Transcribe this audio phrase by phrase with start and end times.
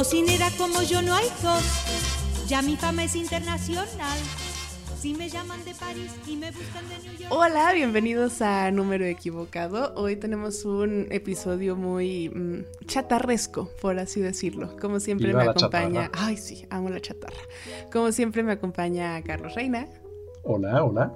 [0.00, 2.48] Cocinera como yo no hay dos.
[2.48, 4.16] Ya mi fama es internacional.
[4.98, 7.30] Si me llaman de París y me buscan de New York.
[7.30, 9.92] Hola, bienvenidos a Número Equivocado.
[9.96, 14.74] Hoy tenemos un episodio muy mm, chatarresco, por así decirlo.
[14.80, 16.04] Como siempre Viva me acompaña.
[16.04, 16.26] chatarra.
[16.28, 17.42] Ay, sí, amo la chatarra.
[17.92, 19.86] Como siempre me acompaña Carlos Reina.
[20.44, 21.12] Hola, hola.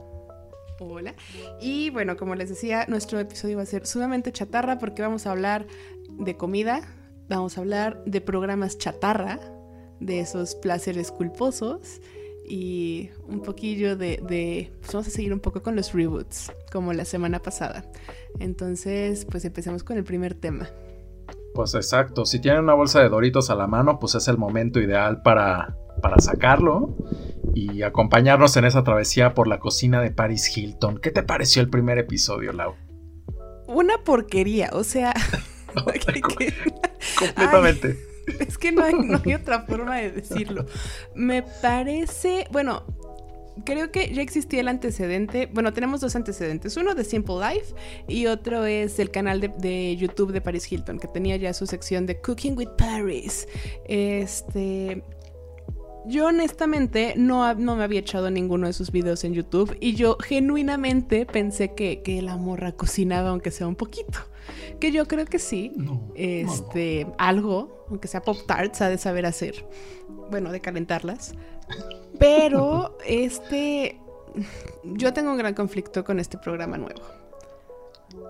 [0.78, 1.14] Hola.
[1.58, 5.30] Y bueno, como les decía, nuestro episodio va a ser sumamente chatarra porque vamos a
[5.30, 5.66] hablar
[6.18, 6.82] de comida,
[7.28, 9.40] vamos a hablar de programas chatarra,
[10.00, 12.00] de esos placeres culposos
[12.46, 16.92] y un poquillo de, de- pues vamos a seguir un poco con los reboots, como
[16.92, 17.84] la semana pasada.
[18.38, 20.68] Entonces, pues empecemos con el primer tema.
[21.54, 24.80] Pues exacto, si tienen una bolsa de Doritos a la mano, pues es el momento
[24.80, 26.96] ideal para, para sacarlo
[27.54, 30.98] y acompañarnos en esa travesía por la cocina de Paris Hilton.
[30.98, 32.74] ¿Qué te pareció el primer episodio, Lau?
[33.68, 35.14] Una porquería, o sea,
[37.18, 37.98] Completamente.
[38.40, 40.64] Es que no hay, no hay otra forma de decirlo.
[41.14, 42.82] Me parece, bueno,
[43.64, 45.48] creo que ya existía el antecedente.
[45.52, 46.76] Bueno, tenemos dos antecedentes.
[46.76, 47.74] Uno de Simple Life
[48.08, 51.66] y otro es el canal de, de YouTube de Paris Hilton, que tenía ya su
[51.66, 53.46] sección de Cooking with Paris.
[53.86, 55.02] Este.
[56.06, 60.18] Yo honestamente no, no me había echado ninguno de sus videos en YouTube y yo
[60.18, 64.18] genuinamente pensé que, que la morra cocinaba aunque sea un poquito.
[64.80, 65.72] Que yo creo que sí.
[65.76, 69.66] No, Este, algo, aunque sea Pop Tarts, ha de saber hacer.
[70.30, 71.34] Bueno, de calentarlas.
[72.18, 74.00] Pero, este.
[74.82, 77.02] Yo tengo un gran conflicto con este programa nuevo.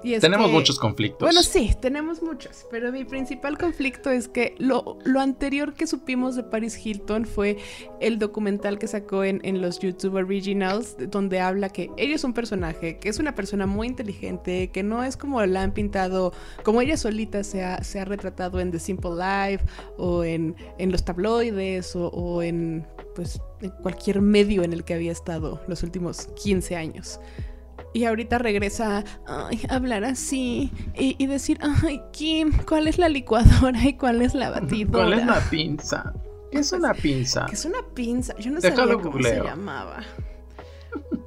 [0.02, 1.20] Y Tenemos que- muchos conflictos.
[1.26, 6.36] Bueno, sí, tenemos muchos, pero mi principal conflicto es que lo, lo anterior que supimos
[6.36, 7.56] de Paris Hilton fue
[8.00, 12.34] el documental que sacó en, en los YouTube Originals, donde habla que ella es un
[12.34, 16.32] personaje, que es una persona muy inteligente, que no es como la han pintado,
[16.64, 19.64] como ella solita se ha, se ha retratado en The Simple Life
[19.96, 24.94] o en, en los tabloides o, o en, pues, en cualquier medio en el que
[24.94, 27.20] había estado los últimos 15 años.
[27.94, 33.82] Y ahorita regresa a hablar así y, y decir, ay, Kim, ¿cuál es la licuadora
[33.86, 35.04] y cuál es la batidora?
[35.06, 36.12] ¿Cuál es la pinza?
[36.50, 37.46] ¿Qué es una pinza?
[37.46, 38.36] Que es una pinza.
[38.38, 40.02] Yo no sabía cómo se llamaba.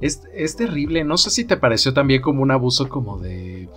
[0.00, 1.04] Es, es terrible.
[1.04, 3.68] No sé si te pareció también como un abuso como de.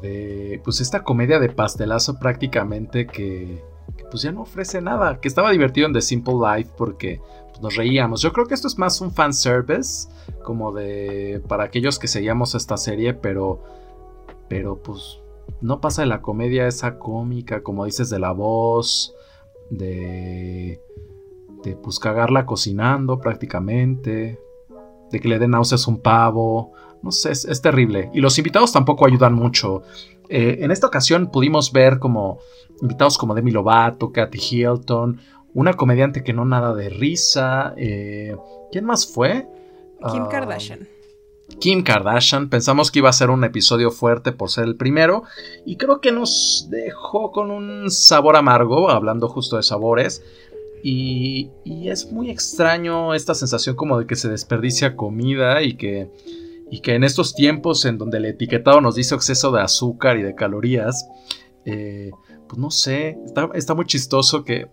[0.00, 3.62] de pues esta comedia de pastelazo prácticamente que,
[3.94, 5.20] que, pues ya no ofrece nada.
[5.20, 7.20] Que estaba divertido en The Simple Life porque
[7.60, 8.20] nos reíamos.
[8.20, 10.08] Yo creo que esto es más un fanservice.
[10.42, 11.42] Como de.
[11.48, 13.14] para aquellos que seguíamos esta serie.
[13.14, 13.62] Pero.
[14.48, 15.20] Pero pues.
[15.60, 17.62] No pasa de la comedia esa cómica.
[17.62, 19.14] Como dices, de la voz.
[19.70, 20.80] De.
[21.62, 24.38] De pues cagarla cocinando prácticamente
[25.10, 26.72] de que le den náuseas un pavo.
[27.02, 28.10] No sé, es, es terrible.
[28.12, 29.82] Y los invitados tampoco ayudan mucho.
[30.28, 32.38] Eh, en esta ocasión pudimos ver como
[32.80, 35.20] invitados como Demi Lovato, Kathy Hilton,
[35.54, 37.74] una comediante que no nada de risa.
[37.76, 38.36] eh,
[38.72, 39.46] ¿Quién más fue?
[40.12, 40.88] Kim Ah, Kardashian.
[41.60, 42.48] Kim Kardashian.
[42.50, 45.22] Pensamos que iba a ser un episodio fuerte por ser el primero.
[45.64, 50.22] Y creo que nos dejó con un sabor amargo, hablando justo de sabores.
[50.82, 56.10] Y, y es muy extraño esta sensación como de que se desperdicia comida y que,
[56.70, 60.22] y que en estos tiempos en donde el etiquetado nos dice exceso de azúcar y
[60.22, 61.06] de calorías,
[61.64, 62.10] eh,
[62.54, 63.18] pues no sé,
[63.54, 64.68] está, muy chistoso que,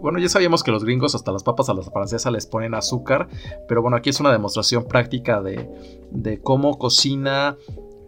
[0.00, 3.28] bueno, ya sabíamos que los gringos hasta las papas a las francesas les ponen azúcar,
[3.68, 7.58] pero bueno, aquí es una demostración práctica de, cómo cocina,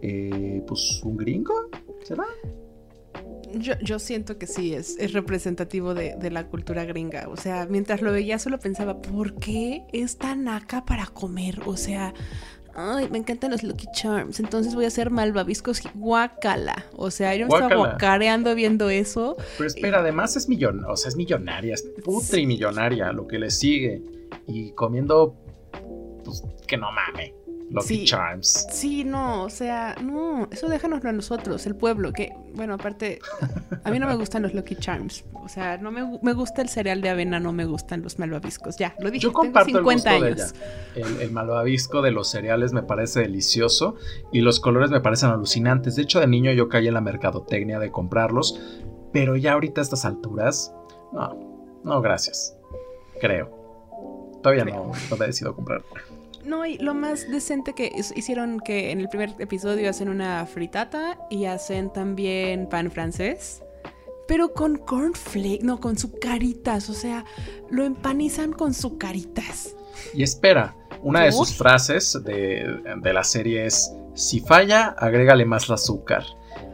[0.01, 1.53] eh, pues, un gringo,
[2.03, 2.25] ¿será?
[3.53, 7.29] Yo, yo siento que sí, es, es representativo de, de la cultura gringa.
[7.29, 11.61] O sea, mientras lo veía solo pensaba, ¿por qué es tan naca para comer?
[11.65, 12.13] O sea,
[12.77, 16.85] ay, me encantan los Lucky Charms, entonces voy a hacer malvaviscos guacala.
[16.95, 19.35] O sea, yo me estaba guacareando viendo eso.
[19.57, 23.39] Pero espera, además es millon, o sea, es millonaria, es putre y millonaria lo que
[23.39, 24.01] le sigue.
[24.45, 25.35] Y comiendo,
[26.23, 27.33] pues, que no mame.
[27.69, 28.05] Lucky Sí.
[28.05, 28.65] Charms.
[28.71, 33.19] Sí, no, o sea, no, eso déjanoslo a nosotros, el pueblo, que, bueno, aparte,
[33.83, 36.69] a mí no me gustan los Lucky Charms, o sea, no me, me gusta el
[36.69, 39.75] cereal de avena, no me gustan los malvaviscos, ya, lo dije, Yo tengo comparto el
[39.75, 40.53] 50 gusto de años.
[40.95, 41.07] ella.
[41.07, 43.95] El, el malvavisco de los cereales me parece delicioso
[44.31, 45.95] y los colores me parecen alucinantes.
[45.97, 48.59] De hecho, de niño yo caí en la mercadotecnia de comprarlos,
[49.11, 50.73] pero ya ahorita a estas alturas,
[51.11, 52.55] no, no, gracias.
[53.19, 53.55] Creo.
[54.43, 55.81] Todavía no, no me he decidido comprar.
[56.47, 61.19] No, y lo más decente que hicieron que en el primer episodio hacen una fritata
[61.29, 63.61] y hacen también pan francés.
[64.29, 66.89] Pero con cornflake, no, con sucaritas.
[66.89, 67.25] O sea,
[67.69, 69.75] lo empanizan con sucaritas.
[70.13, 75.69] Y espera, una de sus frases de, de la serie es, si falla, agrégale más
[75.69, 76.23] azúcar.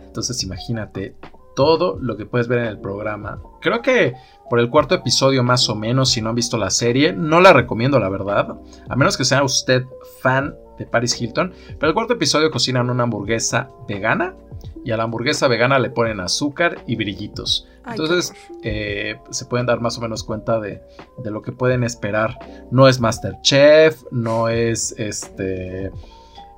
[0.06, 1.16] Entonces imagínate,
[1.56, 3.42] todo lo que puedes ver en el programa.
[3.62, 4.14] Creo que
[4.50, 7.54] por el cuarto episodio más o menos, si no han visto la serie, no la
[7.54, 8.56] recomiendo la verdad,
[8.90, 9.86] a menos que sea usted
[10.22, 14.36] fan de Paris Hilton, pero el cuarto episodio cocinan una hamburguesa vegana
[14.84, 17.68] y a la hamburguesa vegana le ponen azúcar y brillitos.
[17.86, 18.34] Entonces
[18.64, 20.82] eh, se pueden dar más o menos cuenta de,
[21.18, 22.38] de, lo que pueden esperar.
[22.72, 25.92] No es Masterchef, no es este...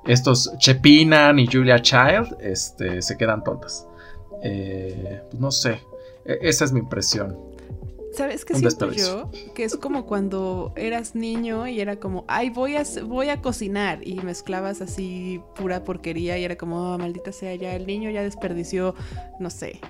[0.05, 3.87] Estos Chepina ni Julia Child este, se quedan tontas.
[4.47, 5.79] Eh, no sé,
[6.23, 7.35] e, esa es mi impresión.
[8.13, 9.29] ¿Sabes qué siento yo?
[9.55, 14.07] Que es como cuando eras niño y era como, ay, voy a, voy a cocinar
[14.07, 18.21] y mezclabas así pura porquería y era como, oh, maldita sea, ya el niño ya
[18.21, 18.95] desperdició,
[19.39, 19.81] no sé,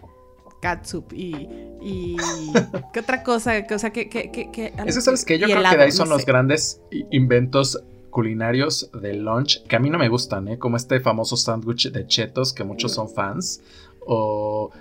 [0.62, 1.48] catsup y,
[1.82, 2.16] y
[2.94, 3.54] ¿qué otra cosa?
[3.70, 4.10] O sea, que...
[4.10, 6.82] que, que, Eso sabes que yo creo que de ahí son los grandes
[7.12, 10.58] inventos culinarios del lunch que a mí no me gustan, ¿eh?
[10.58, 13.62] Como este famoso sándwich de chetos que muchos son fans
[14.06, 14.72] o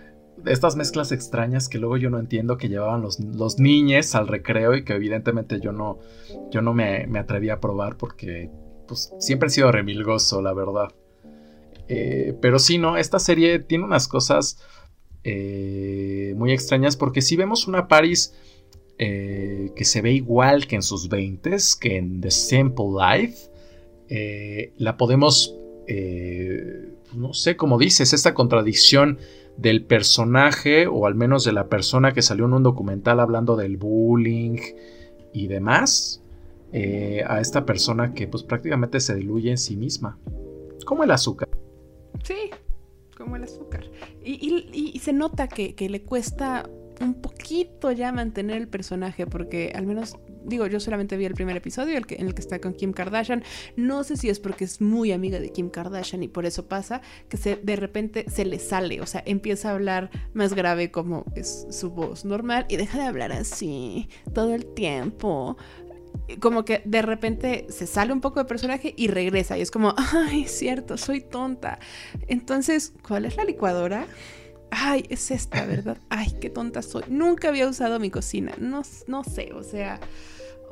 [0.46, 4.74] estas mezclas extrañas que luego yo no entiendo que llevaban los, los niñes al recreo
[4.74, 5.98] y que evidentemente yo no,
[6.50, 8.50] yo no me, me atreví a probar porque
[8.86, 10.92] pues, siempre he sido remilgoso, la verdad.
[11.88, 14.58] Eh, pero sí, no, esta serie tiene unas cosas
[15.22, 18.34] eh, muy extrañas porque si vemos una Paris
[18.98, 23.50] eh, que se ve igual que en sus 20 que en The Simple Life,
[24.76, 25.56] la podemos,
[27.16, 29.18] no sé cómo dices, esta contradicción
[29.56, 33.76] del personaje o al menos de la persona que salió en un documental hablando del
[33.76, 34.58] bullying
[35.32, 36.22] y demás
[36.72, 40.18] eh, a esta persona que pues prácticamente se diluye en sí misma.
[40.84, 41.48] Como el azúcar.
[42.24, 42.50] Sí
[43.16, 43.84] como el azúcar.
[44.24, 46.68] Y, se nota que, que le cuesta
[47.00, 51.56] un poquito ya mantener el personaje, porque al menos, digo, yo solamente vi el primer
[51.56, 53.42] episodio, el que, en el que está con Kim Kardashian.
[53.76, 57.00] No sé si es porque es muy amiga de Kim Kardashian y por eso pasa
[57.28, 61.24] que se, de repente se le sale, o sea, empieza a hablar más grave como
[61.34, 65.56] es su voz normal y deja de hablar así todo el tiempo
[66.40, 69.94] como que de repente se sale un poco de personaje y regresa y es como,
[69.96, 71.78] ay, cierto, soy tonta.
[72.28, 74.06] Entonces, ¿cuál es la licuadora?
[74.74, 75.98] Ay, es esta, ¿verdad?
[76.08, 77.04] Ay, qué tonta soy.
[77.08, 78.52] Nunca había usado mi cocina.
[78.58, 80.00] No, no sé, o sea,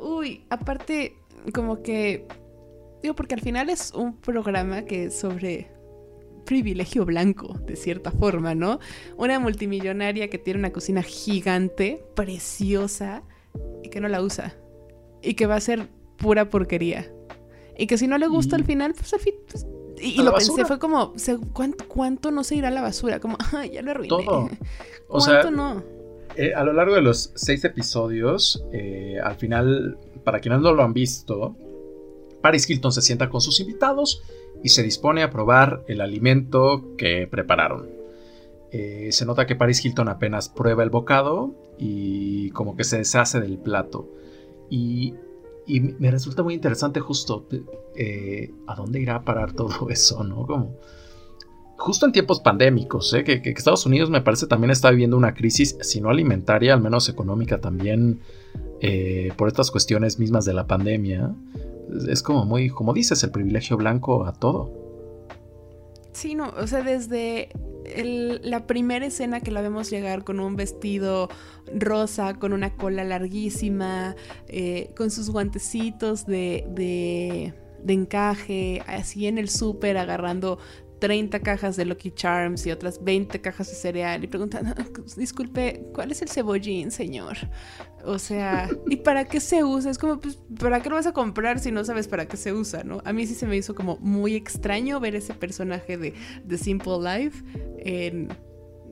[0.01, 1.17] uy, aparte,
[1.55, 2.27] como que,
[3.03, 5.71] digo, porque al final es un programa que es sobre
[6.45, 8.81] privilegio blanco, de cierta forma, ¿no?
[9.17, 13.23] Una multimillonaria que tiene una cocina gigante, preciosa,
[13.83, 14.57] y que no la usa.
[15.23, 17.11] Y que va a ser pura porquería.
[17.79, 19.67] Y que si no le gusta al final, pues al fin, pues,
[20.03, 21.15] y, lo pensé, fue como,
[21.89, 23.21] ¿cuánto, no se irá a la basura?
[23.21, 24.09] Como, ay, ya lo arruiné.
[24.09, 24.49] Todo.
[25.15, 25.83] O ¿Cuánto no?
[26.37, 30.83] Eh, a lo largo de los seis episodios, eh, al final, para quienes no lo
[30.83, 31.55] han visto,
[32.41, 34.23] Paris Hilton se sienta con sus invitados
[34.63, 37.91] y se dispone a probar el alimento que prepararon.
[38.71, 43.39] Eh, se nota que Paris Hilton apenas prueba el bocado y como que se deshace
[43.41, 44.09] del plato.
[44.71, 45.15] Y
[45.67, 47.47] y me resulta muy interesante justo
[47.97, 50.47] eh, a dónde irá a parar todo eso, ¿no?
[50.47, 50.77] Como
[51.83, 53.25] justo en tiempos pandémicos, ¿eh?
[53.25, 57.09] que, Estados Unidos me parece también está viviendo una crisis, si no alimentaria, al menos
[57.09, 58.21] económica también,
[58.81, 61.35] eh, por estas cuestiones mismas de la pandemia.
[62.09, 64.82] Es como muy, como dices, el privilegio blanco a todo.
[66.13, 67.49] Sí, no, o sea, desde
[68.43, 71.29] la primera escena que la vemos llegar con un vestido
[71.75, 74.15] rosa, con una cola larguísima,
[74.49, 80.59] eh, con sus guantecitos de, de, de encaje, así en el súper agarrando
[81.03, 84.73] 30 cajas de Lucky Charms y otras 20 cajas de cereal y preguntan,
[85.17, 87.39] disculpe, ¿cuál es el cebollín, señor?
[88.05, 89.91] O sea, ¿y para qué se usa?
[89.91, 92.53] Es como, pues, ¿para qué lo vas a comprar si no sabes para qué se
[92.53, 93.03] usa, no?
[93.05, 96.15] A mí sí se me hizo como muy extraño ver ese personaje de
[96.47, 97.43] The Simple Life
[97.79, 98.29] en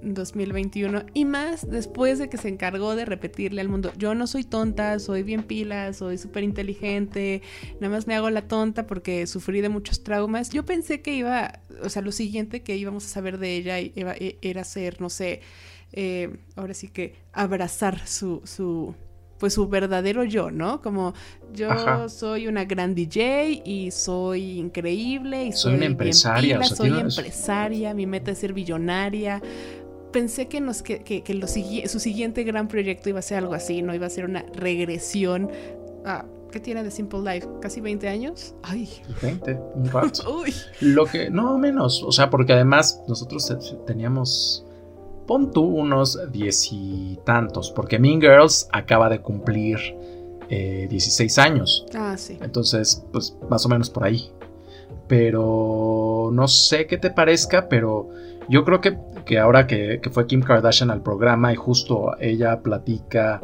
[0.02, 4.44] 2021 y más después de que se encargó de repetirle al mundo, yo no soy
[4.44, 7.42] tonta, soy bien pila, soy súper inteligente,
[7.80, 10.50] nada más me hago la tonta porque sufrí de muchos traumas.
[10.50, 14.38] Yo pensé que iba, o sea, lo siguiente que íbamos a saber de ella e,
[14.42, 15.40] era ser, no sé,
[15.92, 18.94] eh, ahora sí que abrazar su, su,
[19.40, 20.80] pues su verdadero yo, ¿no?
[20.82, 21.14] Como
[21.52, 28.06] yo soy una gran DJ y soy increíble y soy, una empresaria, soy empresaria, mi
[28.06, 29.42] meta es ser billonaria,
[30.12, 33.94] pensé que, nos, que, que, su siguiente gran proyecto iba a ser algo así, no
[33.94, 35.50] iba a ser una regresión
[36.04, 36.24] a...
[36.50, 37.46] ¿Qué tiene de Simple Life?
[37.60, 38.56] ¿Casi 20 años?
[38.64, 38.88] Ay.
[39.22, 40.40] 20, un rato.
[40.42, 40.52] Uy.
[40.80, 43.54] Lo que, no menos, o sea, porque además nosotros
[43.86, 44.66] teníamos,
[45.28, 49.78] pon tú unos diez y tantos, porque Mean Girls acaba de cumplir
[50.48, 51.86] 16 eh, años.
[51.94, 52.36] Ah, sí.
[52.42, 54.32] Entonces, pues más o menos por ahí.
[55.06, 58.08] Pero no sé qué te parezca, pero
[58.48, 63.40] yo creo que, que ahora que, fue Kim Kardashian al programa y justo ella platica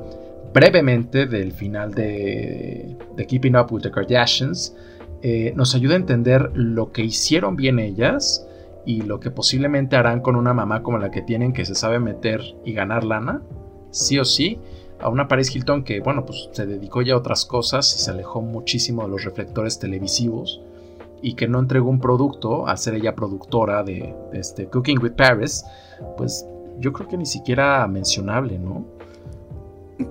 [0.53, 4.75] brevemente del final de, de Keeping Up with the Kardashians,
[5.23, 8.47] eh, nos ayuda a entender lo que hicieron bien ellas
[8.85, 11.99] y lo que posiblemente harán con una mamá como la que tienen que se sabe
[11.99, 13.43] meter y ganar lana,
[13.91, 14.59] sí o sí,
[15.01, 18.11] a una Paris Hilton que, bueno, pues se dedicó ya a otras cosas y se
[18.11, 20.63] alejó muchísimo de los reflectores televisivos
[21.27, 25.65] y que no entregó un producto al ser ella productora de, este Cooking with Paris,
[26.17, 26.47] pues
[26.79, 28.87] yo creo que ni siquiera mencionable, ¿no?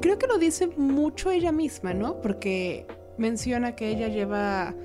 [0.02, 2.20] Creo que lo dice mucho ella misma, ¿no?
[2.20, 2.86] Porque
[3.18, 4.76] menciona que ella lleva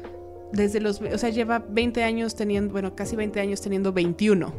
[0.53, 4.53] desde los, o sea, lleva 20 años teniendo, bueno, casi 20 años teniendo 21.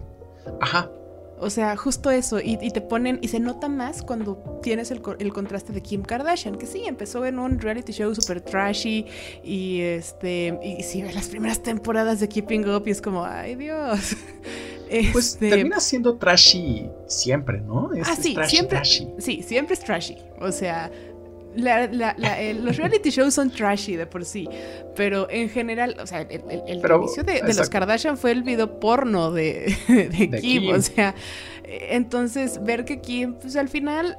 [0.59, 0.91] Ajá.
[1.41, 2.39] O sea, justo eso.
[2.39, 6.67] Y, te ponen, y se nota más cuando tienes el, contraste de Kim Kardashian, que
[6.67, 9.07] sí, empezó en un reality show super trashy.
[9.43, 14.15] Y este, y sí, las primeras temporadas de Keeping Up, y es como, ay Dios.
[15.13, 17.89] Pues este, termina siendo trashy siempre, ¿no?
[18.03, 18.81] ah, sí, siempre.
[18.83, 20.17] Sí, siempre es trashy.
[20.41, 20.91] O sea,
[21.55, 24.47] los reality shows son trashy de por sí,
[24.95, 29.75] pero en general, o sea, el, inicio de, los Kardashian fue el video porno de,
[30.41, 31.15] Kim, o sea,
[31.63, 34.17] entonces ver que Kim, pues al final,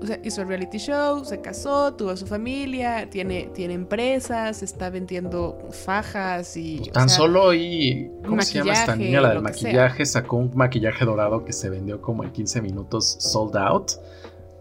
[0.00, 4.88] o sea, hizo el reality show, se casó, tuvo su familia, tiene, tiene empresas, está
[4.88, 6.78] vendiendo fajas y...
[6.78, 8.10] Pues tan solo y...
[8.24, 9.20] ¿Cómo se llama esta niña?
[9.20, 13.56] La del maquillaje, sacó un maquillaje dorado que se vendió como en 15 minutos sold
[13.56, 13.92] out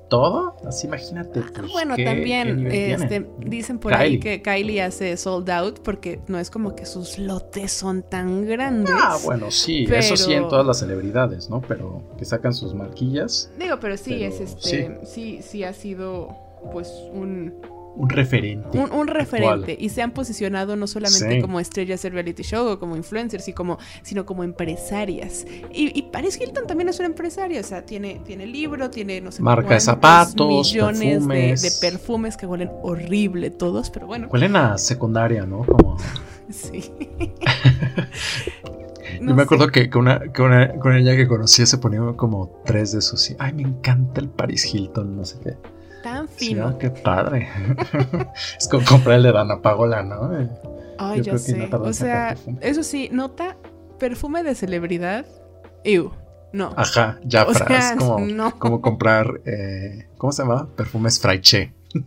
[0.09, 0.55] todo.
[0.67, 1.41] Así imagínate.
[1.45, 6.39] Ah, pues, bueno, también este, dicen por ahí que Kylie hace sold out porque no
[6.39, 8.95] es como que sus lotes son tan grandes.
[8.97, 11.61] Ah, bueno, sí, eso sí en todas las celebridades, ¿no?
[11.61, 13.51] Pero que sacan sus marquillas.
[13.57, 16.35] Digo, pero sí, es este, sí, sí ha sido
[16.71, 17.53] pues un
[17.95, 18.77] un referente.
[18.77, 19.75] Un, referente.
[19.79, 23.53] Y se han posicionado no solamente como estrellas de reality show o como influencers, y
[23.53, 25.45] como, sino como empresarias.
[25.71, 27.59] Y, Paris Hilton también es una empresaria.
[27.59, 32.45] O sea, tiene, tiene libro, tiene, no sé, marca de zapatos, millones De, perfumes que
[32.45, 34.27] huelen horrible todos, pero bueno.
[34.31, 35.65] Huelen a secundaria, ¿no?
[35.65, 35.97] Como...
[36.49, 36.91] sí.
[39.21, 42.99] Yo me acuerdo que, con, una, con ella que conocía se ponía como tres de
[42.99, 43.35] esos.
[43.39, 45.57] Ay, me encanta el Paris Hilton, no sé qué.
[46.39, 46.77] Fino.
[46.77, 47.49] qué padre.
[48.57, 50.31] es como comprar el de Dana Pagola, ¿no?
[50.97, 51.69] Ay, ya sé.
[51.71, 53.57] O sea, eso sí, nota
[53.99, 55.25] perfume de celebridad.
[55.83, 56.11] Ew.
[56.51, 56.73] No.
[56.75, 58.57] Ajá, ya o sea, como, no.
[58.57, 60.67] como comprar, eh, ¿cómo se llama?
[60.75, 61.73] Perfumes Fraiche.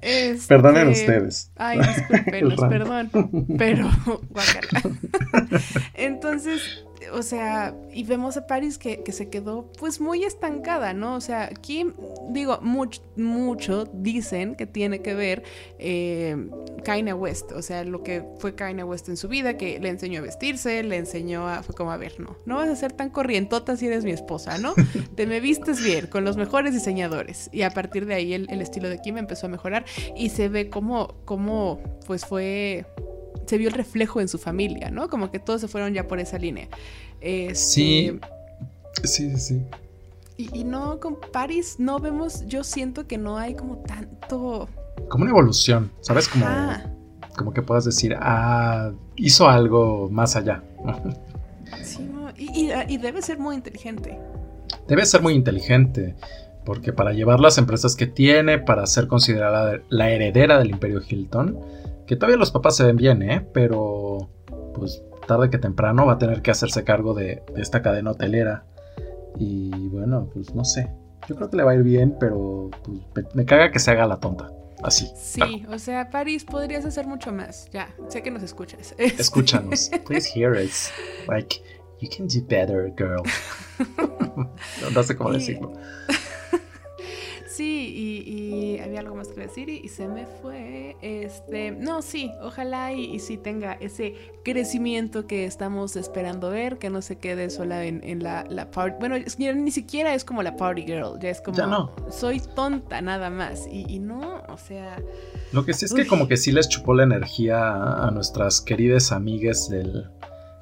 [0.00, 0.48] este...
[0.48, 1.50] Perdonen ustedes.
[1.56, 3.10] Ay, discúlpenos, perdón.
[3.58, 3.90] Pero,
[4.30, 4.80] guacala.
[5.94, 11.16] Entonces, o sea, y vemos a Paris que, se quedó pues muy estancada, ¿no?
[11.16, 11.86] O sea, aquí
[12.30, 15.42] digo, mucho, mucho dicen que tiene que ver
[15.78, 16.48] eh,
[16.84, 20.20] Kanye West, o sea, lo que fue Kanye West en su vida, que le enseñó
[20.20, 23.10] a vestirse, le enseñó a, fue como, a ver, no, no vas a ser tan
[23.10, 24.74] corrientota si eres mi esposa, ¿no?
[25.16, 27.50] Te me vistes bien, con los mejores diseñadores.
[27.52, 29.84] Y a partir de ahí el, estilo de Kim empezó a mejorar
[30.16, 32.86] y se ve como, como pues fue
[33.46, 35.08] se vio el reflejo en su familia, ¿no?
[35.08, 36.68] Como que todos se fueron ya por esa línea.
[37.20, 38.20] Este, sí,
[39.04, 39.62] sí, sí.
[40.36, 44.68] Y, no, con Paris no vemos, yo siento que no hay como tanto...
[45.08, 46.28] Como una evolución, ¿sabes?
[46.28, 46.46] Como,
[47.36, 50.62] como que puedas decir, ah, hizo algo más allá.
[51.82, 54.18] sí, no, y, debe ser muy inteligente.
[54.88, 56.16] Debe ser muy inteligente,
[56.64, 61.58] porque para llevar las empresas que tiene, para ser considerada la heredera del imperio Hilton,
[62.12, 63.48] que todavía los papás se ven bien, ¿eh?
[63.54, 64.28] Pero
[64.74, 68.66] pues tarde que temprano va a tener que hacerse cargo de, esta cadena hotelera.
[69.38, 70.92] Y bueno, pues no sé.
[71.26, 72.68] Yo creo que le va a ir bien, pero
[73.14, 74.50] pues, me, caga que se haga la tonta.
[74.82, 75.10] Así.
[75.16, 77.70] Sí, o sea, París, podrías hacer mucho más.
[77.72, 78.94] Ya, sé que nos escuchas.
[78.98, 79.90] Escúchanos.
[80.06, 80.90] Please hear us.
[81.28, 81.62] Like,
[81.98, 83.22] you can do better, girl.
[84.94, 85.72] no, sé cómo decirlo.
[87.52, 87.92] Sí,
[88.26, 90.96] y, había algo más que decir y, se me fue.
[91.02, 97.02] Este, no, sí, ojalá y, sí tenga ese crecimiento que estamos esperando ver, que no
[97.02, 98.96] se quede sola en, la, la party.
[98.98, 101.92] Bueno, ni siquiera es como la party girl, ya es como no.
[102.10, 103.66] soy tonta nada más.
[103.70, 105.02] Y, no, o sea.
[105.52, 109.12] Lo que sí es que como que sí les chupó la energía a, nuestras queridas
[109.12, 110.08] amigas del,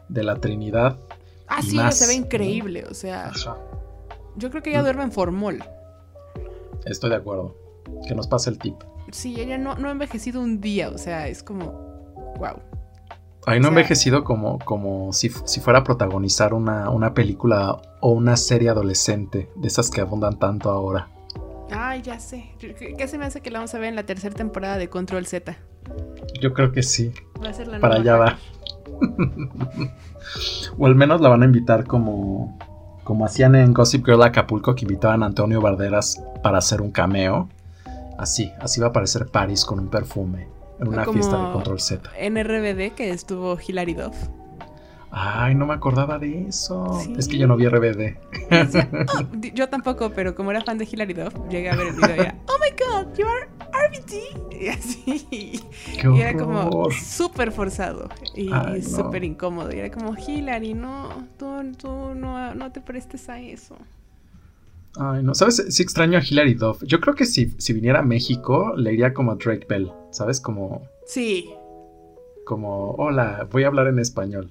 [0.09, 0.99] de la Trinidad.
[1.47, 3.31] Ah, sí, se ve increíble, o sea.
[4.35, 4.85] Yo creo que ella mm.
[4.85, 5.63] duerme en formol.
[6.87, 7.55] Estoy de acuerdo.
[8.07, 8.77] Que nos pase el tip.
[9.11, 11.73] Sí, ella no, no ha envejecido un día, o sea, es como,
[12.39, 12.61] wow.
[13.47, 18.37] Ahí no ha envejecido como, como si, fuera a protagonizar una, una, película o una
[18.37, 21.09] serie adolescente, de esas que abundan tanto ahora.
[21.71, 22.51] Ay, ya sé.
[22.59, 25.27] ¿Qué se me hace que la vamos a ver en la tercera temporada de Control
[25.27, 25.57] Z?
[26.41, 27.13] Yo creo que sí.
[27.43, 28.39] Va a ser la Para allá va.
[30.79, 32.59] o al menos la van a invitar como,
[33.11, 37.49] como hacían en Gossip Girl Acapulco, que invitaban a Antonio Barderas para hacer un cameo.
[38.17, 40.47] Así, así va a aparecer Paris con un perfume
[40.79, 42.09] en una fiesta de Control Z.
[42.17, 44.15] En RBD que estuvo Hilary Duff.
[45.13, 47.01] Ay, no me acordaba de eso.
[47.19, 48.17] Es que yo no vi RBD.
[49.13, 49.23] Oh,
[49.55, 52.21] yo tampoco, pero como era fan de Hilary Duff, llegué a ver el video y
[52.21, 53.49] era, oh my god, you are
[53.89, 54.61] RBD.
[54.61, 55.61] Y así.
[56.01, 58.51] Qué y era como súper forzado y
[58.83, 59.73] súper incómodo.
[59.75, 63.77] Y era como, Hilary, no, tú, tú no, no te prestes a eso.
[64.97, 65.65] Ay, no, ¿sabes?
[65.71, 66.83] Sí extraño a Hilary Duff.
[66.85, 70.41] Yo creo que si, si viniera a México, le iría como a Drake Bell, ¿sabes?
[70.41, 70.83] Como...
[71.07, 71.51] Sí.
[72.45, 74.51] Como, hola, voy a hablar en español.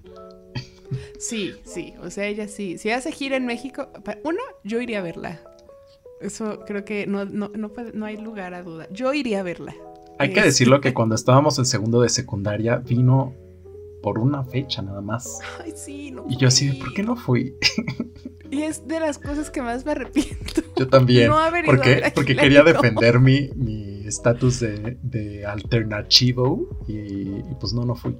[1.17, 2.77] Sí, sí, o sea, ella sí.
[2.77, 3.89] Si hace gira en México,
[4.23, 5.41] uno, yo iría a verla.
[6.21, 8.87] Eso creo que no, no, no, hay lugar a duda.
[8.91, 9.75] Yo iría a verla.
[10.17, 13.33] Hay que decirlo que cuando estábamos en segundo de secundaria vino
[14.03, 15.39] por una fecha nada más.
[15.63, 16.25] Ay, sí, no.
[16.29, 17.55] Y yo así, ¿por qué no fui?
[18.51, 20.63] Y es de las cosas que más me arrepiento.
[20.75, 21.31] Yo también.
[21.65, 23.51] porque, porque quería defender mi
[24.09, 28.17] estatus de, de alternativo y, pues no, no fui.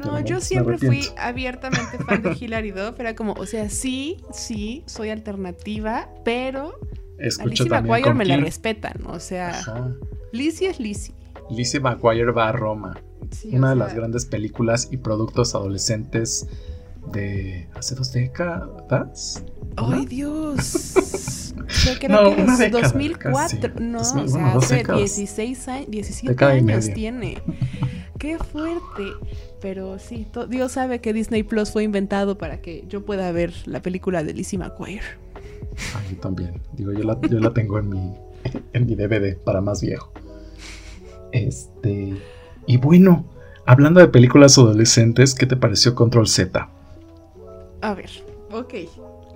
[0.00, 2.98] No, yo siempre fui abiertamente fan de Hilary Duff.
[2.98, 6.78] Era como, o sea, sí, sí, soy alternativa, pero
[7.18, 9.04] Escucho a McGuire me la respetan.
[9.06, 9.60] O sea,
[10.32, 11.14] Lizzie es Lizzie.
[11.50, 12.98] Lizzie McGuire va a Roma.
[13.52, 16.48] una de las grandes películas y productos adolescentes
[17.12, 19.44] de hace dos décadas.
[19.76, 21.54] ¡Ay, Dios!
[22.08, 23.74] no, una década, 2004.
[23.80, 27.42] No, o sea, hace 16 años, 17 años tiene.
[28.20, 29.04] ¡Qué fuerte!
[29.62, 33.80] Pero sí, Dios sabe que Disney Plus fue inventado para que yo pueda ver la
[33.80, 35.02] película de Lizzie McGuire.
[35.94, 36.60] Ah, yo también.
[36.74, 38.14] Digo, yo la, yo la tengo en mi,
[38.74, 40.12] en mi DVD para más viejo.
[41.32, 42.14] Este.
[42.66, 43.24] Y bueno,
[43.64, 46.68] hablando de películas adolescentes, ¿qué te pareció Control Z?
[47.80, 48.10] A ver,
[48.52, 48.74] ok.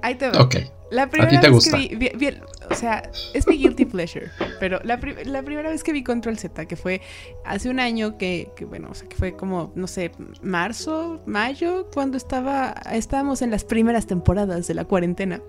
[0.03, 0.43] Ahí te veo.
[0.43, 0.57] Ok.
[0.91, 1.79] La primera ¿A ti te vez gusta?
[1.79, 2.31] que vi,
[2.71, 6.77] o sea, es mi guilty pleasure, pero la, primera vez que vi Control Z, que
[6.77, 7.01] fue
[7.45, 12.17] hace un año, que, bueno, o sea, que fue como, no sé, marzo, mayo, cuando
[12.17, 15.41] estaba, estábamos en las primeras temporadas de la cuarentena.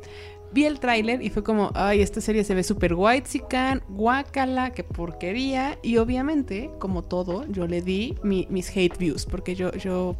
[0.51, 4.71] Vi el tráiler y fue como, ay, esta serie se ve súper white sican, guacala,
[4.71, 5.77] qué porquería.
[5.83, 10.15] Y obviamente, como todo, yo le di mis hate views, porque yo, yo,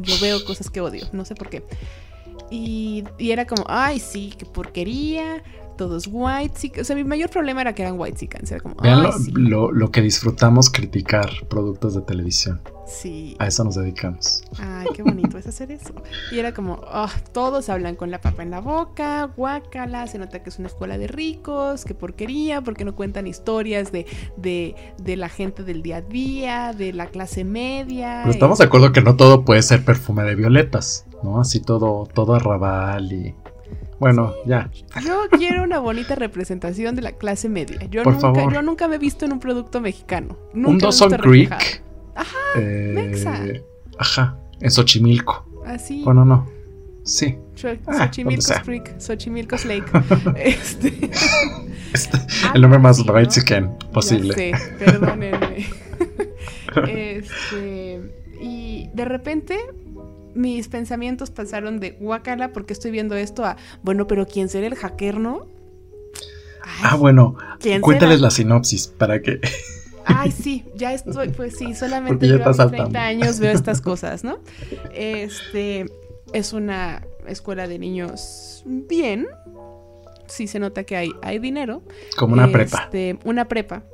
[0.00, 1.64] yo veo cosas que odio, no sé por qué.
[2.50, 5.42] Y, era como, ay, sí, qué porquería,
[5.80, 9.72] todos white O sea, mi mayor problema era que eran white Era como, Vean lo,
[9.72, 12.60] lo, que disfrutamos criticar productos de televisión.
[12.86, 13.34] Sí.
[13.38, 14.42] A eso nos dedicamos.
[14.58, 15.94] Ay, qué bonito es hacer eso.
[16.32, 20.42] Y era como, oh, todos hablan con la papa en la boca, guácala, se nota
[20.42, 24.04] que es una escuela de ricos, qué porquería, porque no cuentan historias de,
[24.36, 28.20] de, de la gente del día a día, de la clase media.
[28.24, 31.06] Pero estamos de acuerdo que no todo puede ser perfume de violetas.
[31.22, 31.40] ¿no?
[31.40, 33.34] Así todo, todo arrabal y...
[34.00, 34.70] Bueno, ya.
[35.04, 37.84] Yo quiero una bonita representación de la clase media.
[37.90, 40.38] Yo, nunca, yo nunca me he visto en un producto mexicano.
[40.54, 41.82] Nunca un Dawson Creek.
[42.14, 43.62] Ajá, eh,
[43.98, 45.46] Ajá, en Xochimilco.
[45.66, 46.02] Así.
[46.02, 46.48] Bueno, no.
[47.04, 47.36] Sí.
[47.86, 49.84] Ah, Xochimilco Creek, Xochimilco Lake.
[50.36, 51.10] este.
[51.92, 52.18] este
[52.54, 53.78] el nombre más ¿no?
[53.92, 54.34] posible.
[54.34, 55.66] Sí, perdónenme.
[56.88, 58.00] este.
[58.40, 59.58] Y de repente
[60.34, 64.74] mis pensamientos pasaron de guacala porque estoy viendo esto a, bueno, pero ¿quién será el
[64.74, 65.46] hacker, no?
[66.82, 67.36] ah, bueno,
[67.80, 69.40] cuéntales la sinopsis para que...
[70.04, 74.24] Ay, sí, ya estoy, pues sí, solamente yo a mis 30 años veo estas cosas,
[74.24, 74.38] ¿no?
[74.92, 75.86] Este
[76.32, 79.28] es una escuela de niños bien.
[80.26, 81.82] Sí se nota que hay, hay dinero.
[82.16, 82.84] Como una prepa.
[82.84, 83.84] Este, una prepa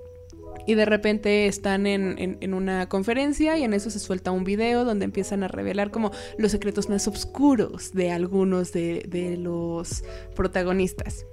[0.66, 5.04] y de repente están en, una conferencia y en eso se suelta un video donde
[5.04, 10.02] empiezan a revelar como los secretos más oscuros de algunos de, los
[10.34, 11.26] protagonistas.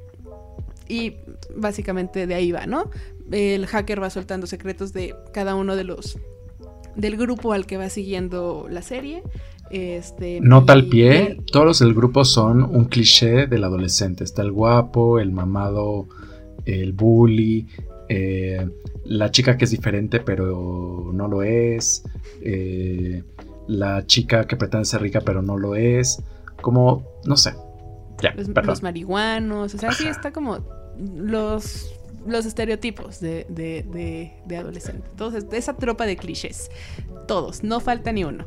[0.88, 1.15] Y
[1.56, 2.91] básicamente de ahí va, ¿no?
[3.32, 6.17] El hacker va soltando secretos de cada uno de los
[6.96, 9.24] del grupo al que va siguiendo la serie.
[9.72, 14.24] Este, Nota al pie, todos el grupo son un cliché del adolescente.
[14.24, 16.08] Está el guapo, el mamado,
[16.65, 17.67] el bully,
[18.10, 18.70] eh,
[19.06, 22.04] la chica que es diferente pero no lo es,
[22.42, 23.24] eh,
[23.68, 26.22] la chica que pretende ser rica pero no lo es,
[26.62, 27.54] como, no sé.
[28.22, 30.60] Ya, los, marihuanos, o sea, sí está como
[30.98, 31.94] los,
[32.26, 35.08] los estereotipos de, de, de, adolescente.
[35.10, 36.72] Entonces, de esa tropa de clichés,
[37.28, 38.46] todos, no falta ni uno.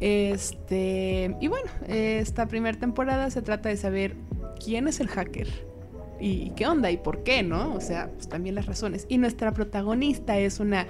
[0.00, 4.16] Este, y bueno, esta primera temporada se trata de saber
[4.62, 5.48] quién es el hacker
[6.20, 7.74] y qué onda y por qué, ¿no?
[7.74, 9.06] O sea, pues también las razones.
[9.08, 10.86] Y nuestra protagonista es una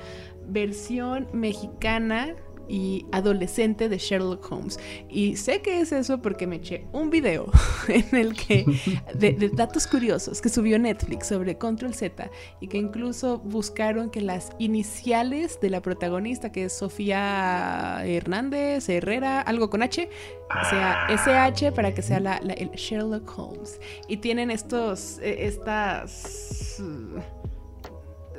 [0.49, 2.35] versión mexicana
[2.69, 4.79] y adolescente de Sherlock Holmes.
[5.09, 7.51] Y sé que es eso porque me eché un video
[7.89, 8.65] en el que,
[9.15, 14.51] de, datos curiosos, que subió Netflix sobre Control Z y que incluso buscaron que las
[14.59, 20.09] iniciales de la protagonista, que es Sofía Hernández, Herrera, algo con H,
[20.71, 23.81] sea SH para que sea la, el Sherlock Holmes.
[24.09, 26.81] Y tienen estos, eh, estas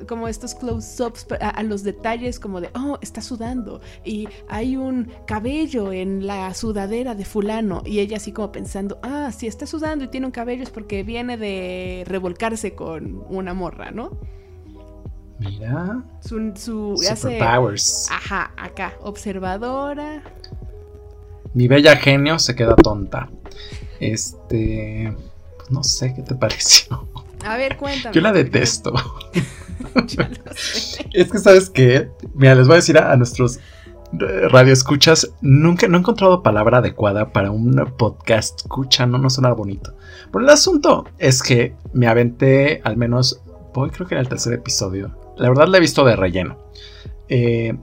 [0.08, 5.92] como estos close-ups a, los detalles como de, oh, está sudando y hay un cabello
[5.92, 10.08] en la sudadera de fulano y ella así como pensando, ah, si está sudando y
[10.10, 14.12] tiene un cabello es porque viene de revolcarse con una morra, ¿no?
[15.40, 16.04] Mira.
[16.22, 18.10] Su, su Superpowers.
[18.12, 20.24] Ajá, acá, observadora.
[21.54, 23.30] Mi bella genio se queda tonta.
[24.00, 25.16] Este,
[25.58, 27.08] pues no sé qué te pareció.
[27.46, 28.14] A ver, cuéntame.
[28.14, 28.94] Yo la detesto.
[31.14, 32.10] Es que, ¿sabes qué?
[32.34, 37.32] Mira, les voy a decir a, nuestros eh, radioescuchas, nunca no he encontrado palabra adecuada
[37.32, 39.96] para un podcast escucha, no, no suena bonito.
[40.32, 43.42] Pero el asunto es que me aventé al menos,
[43.74, 45.16] voy creo que era el tercer episodio.
[45.38, 46.58] La verdad la he visto de relleno.
[47.30, 47.76] Eh,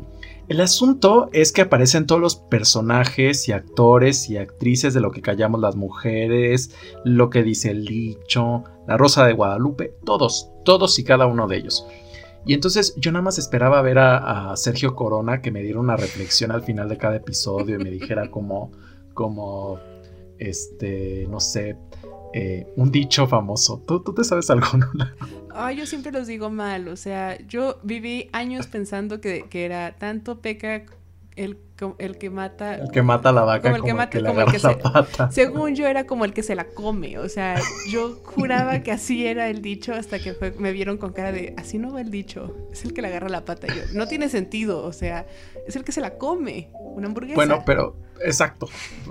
[0.47, 5.23] el asunto es que aparecen todos los personajes y actores y actrices de lo que
[5.23, 6.71] callamos las mujeres,
[7.03, 11.57] lo que dice el dicho, la Rosa de Guadalupe, todos, todos y cada uno de
[11.57, 11.87] ellos.
[12.47, 16.51] Y entonces yo nada más esperaba ver a, Sergio Corona que me diera una reflexión
[16.51, 18.71] al final de cada episodio y me dijera como,
[19.15, 19.79] como,
[20.39, 21.77] este, no sé,
[22.35, 23.83] eh, un dicho famoso.
[23.87, 24.89] ¿Tú, ¿Tú, te sabes alguno?
[25.55, 26.89] Ay, yo siempre los digo mal.
[26.89, 30.85] O sea, yo viví años pensando que, que era tanto peca
[31.37, 31.57] el,
[31.99, 32.77] el que mata.
[32.77, 35.31] El que mata a la vaca como el que, mata, como el que se, pata.
[35.33, 37.19] Según yo era como el que se la come.
[37.19, 37.61] O sea,
[37.91, 41.79] yo juraba que así era el dicho hasta que me vieron con cara de así
[41.79, 42.55] no va el dicho.
[42.73, 43.67] Es el que le agarra la pata.
[43.67, 44.85] Yo, no tiene sentido.
[44.85, 45.27] O sea,
[45.67, 46.71] es el que se la come.
[46.75, 47.35] Una hamburguesa.
[47.35, 48.69] Bueno, pero Exacto.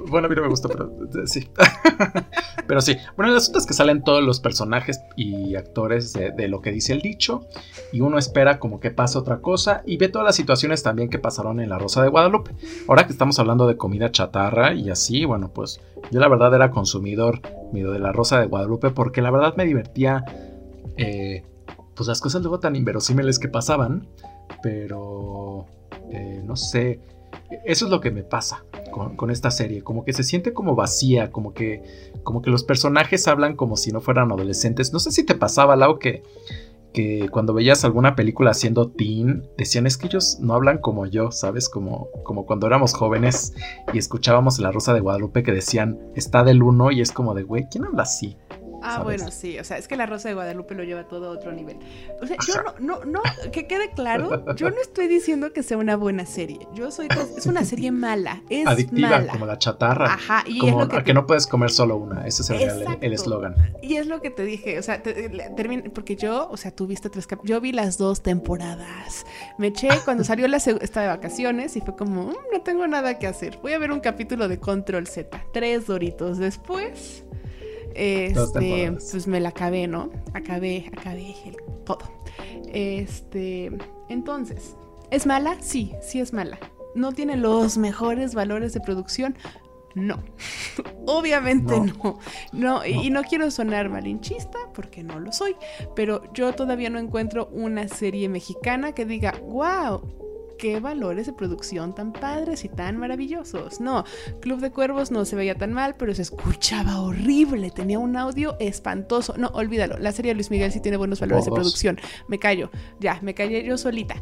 [0.08, 1.50] Bueno, a mí no me gustó, pero eh, sí.
[2.68, 2.98] pero sí.
[3.16, 6.94] Bueno, el asunto es que salen todos los personajes y actores de, lo que dice
[6.94, 7.46] el dicho.
[7.92, 9.84] Y uno espera como que pase otra cosa.
[9.86, 12.52] Y ve todas las situaciones también que pasaron en La Rosa de Guadalupe.
[12.88, 15.80] Ahora que estamos hablando de comida chatarra y así, bueno, pues
[16.12, 18.90] yo la verdad era consumidor mío de La Rosa de Guadalupe.
[18.92, 20.24] Porque la verdad me divertía.
[20.98, 21.44] Eh,
[21.96, 24.08] pues las cosas luego tan inverosímiles que pasaban.
[24.62, 25.66] Pero.
[26.12, 27.00] Eh, no sé
[27.66, 31.32] eso es lo que me pasa con, esta serie, como que se siente como vacía,
[31.32, 31.82] como que,
[32.24, 34.94] como que los personajes hablan como si no fueran adolescentes.
[34.94, 36.24] No sé si te pasaba, Lau, que,
[36.94, 41.32] que cuando veías alguna película siendo teen, decían es que ellos no hablan como yo,
[41.32, 41.70] ¿sabes?
[41.70, 43.54] Como, como cuando éramos jóvenes
[43.92, 47.44] y escuchábamos La Rosa de Guadalupe que decían está del uno y es como de,
[47.44, 48.38] güey, ¿quién habla así?
[48.84, 51.30] Ah, bueno, sí, o sea, es que la Rosa de Guadalupe lo lleva todo a
[51.32, 51.78] otro nivel.
[52.22, 55.78] O sea, yo no, no, no, que quede claro, yo no estoy diciendo que sea
[55.78, 56.68] una buena serie.
[56.74, 60.14] Yo soy, es una serie mala, es Adictiva, como la chatarra.
[60.14, 63.56] Ajá, y como es lo que, no puedes comer solo una, ese es el eslogan.
[63.82, 67.10] Y es lo que te dije, o sea, termina, porque yo, o sea, tú viste
[67.10, 69.26] tres yo vi las dos temporadas.
[69.58, 73.18] Me eché cuando salió la estaba de vacaciones y fue como, mm, no tengo nada
[73.20, 73.60] que hacer.
[73.62, 77.24] Voy a ver un capítulo de Control Z, tres doritos después.
[77.96, 80.10] Este, pues me la acabé, ¿no?
[80.34, 81.36] Acabé, acabé
[81.86, 82.00] todo.
[82.74, 83.72] Este,
[84.10, 84.76] entonces,
[85.12, 85.58] ¿es mala?
[85.62, 86.58] Sí, sí es mala.
[86.96, 89.38] ¿No tiene los mejores valores de producción?
[89.96, 90.24] No.
[91.06, 92.20] Obviamente no.
[92.52, 95.56] No, Y, y, no quiero sonar malinchista porque no lo soy,
[95.96, 100.02] pero yo todavía no encuentro una serie mexicana que diga, wow,
[100.58, 103.80] qué valores de producción tan padres y tan maravillosos.
[103.80, 104.04] No,
[104.42, 108.56] Club de Cuervos no se veía tan mal, pero se escuchaba horrible, tenía un audio
[108.60, 109.36] espantoso.
[109.38, 112.00] No, olvídalo, la serie de Luis Miguel sí tiene buenos valores de producción.
[112.28, 114.16] Me callo, ya, me callé yo solita.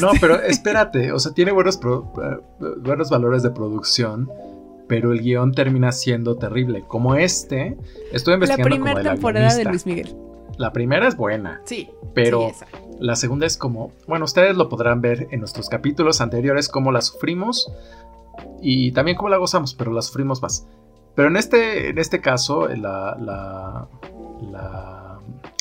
[0.00, 4.30] No, pero espérate, o sea, tiene buenos, eh, buenos valores de producción
[4.90, 6.82] pero el guion termina siendo terrible.
[6.88, 7.78] Como este,
[8.12, 8.76] estoy investigando.
[8.76, 10.16] La primera temporada de Luis Miguel.
[10.60, 11.62] La primera es buena.
[11.64, 11.88] Sí.
[12.12, 12.50] Pero
[12.98, 17.00] la segunda es como, bueno, ustedes lo podrán ver en nuestros capítulos anteriores, cómo la
[17.00, 17.72] sufrimos
[18.60, 20.68] y también cómo la gozamos, pero la sufrimos más.
[21.14, 23.88] Pero en este, en este caso, la, la,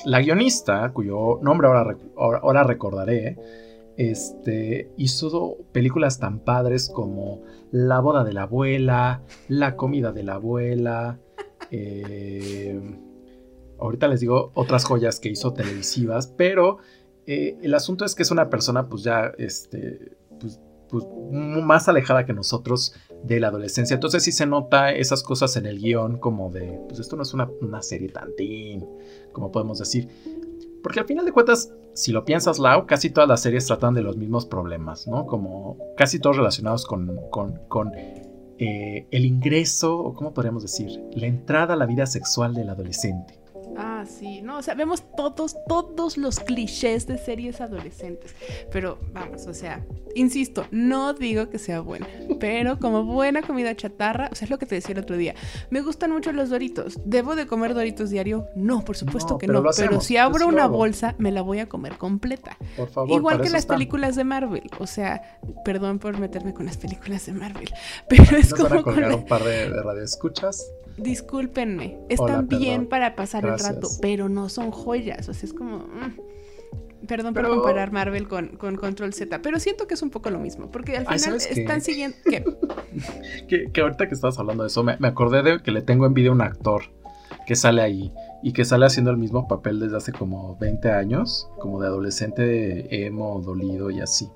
[0.04, 3.38] la, guionista, cuyo nombre ahora, ahora recordaré,
[3.96, 7.40] este, hizo películas tan padres como
[7.72, 11.20] La boda de la abuela, La comida de la abuela,
[11.72, 12.82] eh,
[13.80, 16.78] ahorita les digo otras joyas que hizo televisivas, pero
[17.26, 22.26] eh, el asunto es que es una persona pues ya, este, pues, pues, más alejada
[22.26, 23.94] que nosotros de la adolescencia.
[23.94, 27.34] Entonces sí se nota esas cosas en el guion como de, pues esto no es
[27.34, 28.86] una, serie tan teen,
[29.32, 30.08] como podemos decir.
[30.82, 34.02] Porque al final de cuentas, si lo piensas, Lau, casi todas las series tratan de
[34.02, 35.26] los mismos problemas, ¿no?
[35.26, 37.92] Como casi todos relacionados con, con,
[38.58, 43.39] eh, el ingreso, o cómo podríamos decir, la entrada a la vida sexual del adolescente.
[43.76, 43.89] Ah.
[44.00, 48.34] Ah, sí, no, o sea, vemos todos, todos los clichés de series adolescentes.
[48.72, 49.86] Pero vamos, o sea,
[50.16, 52.08] insisto, no digo que sea buena,
[52.40, 55.36] pero como buena comida chatarra, o sea, es lo que te decía el otro día.
[55.70, 56.98] Me gustan mucho los doritos.
[57.04, 58.48] ¿Debo de comer doritos diario?
[58.56, 59.62] No, por supuesto que no.
[59.76, 62.58] Pero si abro una bolsa, me la voy a comer completa.
[62.78, 63.12] Por favor.
[63.12, 64.70] Igual que las películas de Marvel.
[64.80, 67.70] O sea, perdón por meterme con las películas de Marvel.
[68.08, 68.70] Pero es como.
[68.70, 70.72] Van a colgar un par de, de radioescuchas?
[71.02, 75.30] discúlpenme, están bien para pasar el rato, pero no son joyas.
[75.30, 75.80] O sea, es como.
[75.80, 80.40] Mm, perdón por comparar Marvel con, Control Z, pero siento que es un poco lo
[80.40, 82.18] mismo, porque al final están siguiendo.
[82.24, 82.44] ¿Qué?
[83.74, 86.34] que, ahorita que estabas hablando de eso, me, acordé de que le tengo envidia a
[86.34, 86.84] un actor
[87.46, 91.50] que sale ahí y que sale haciendo el mismo papel desde hace como 20 años,
[91.60, 94.30] como de adolescente emo, dolido y así.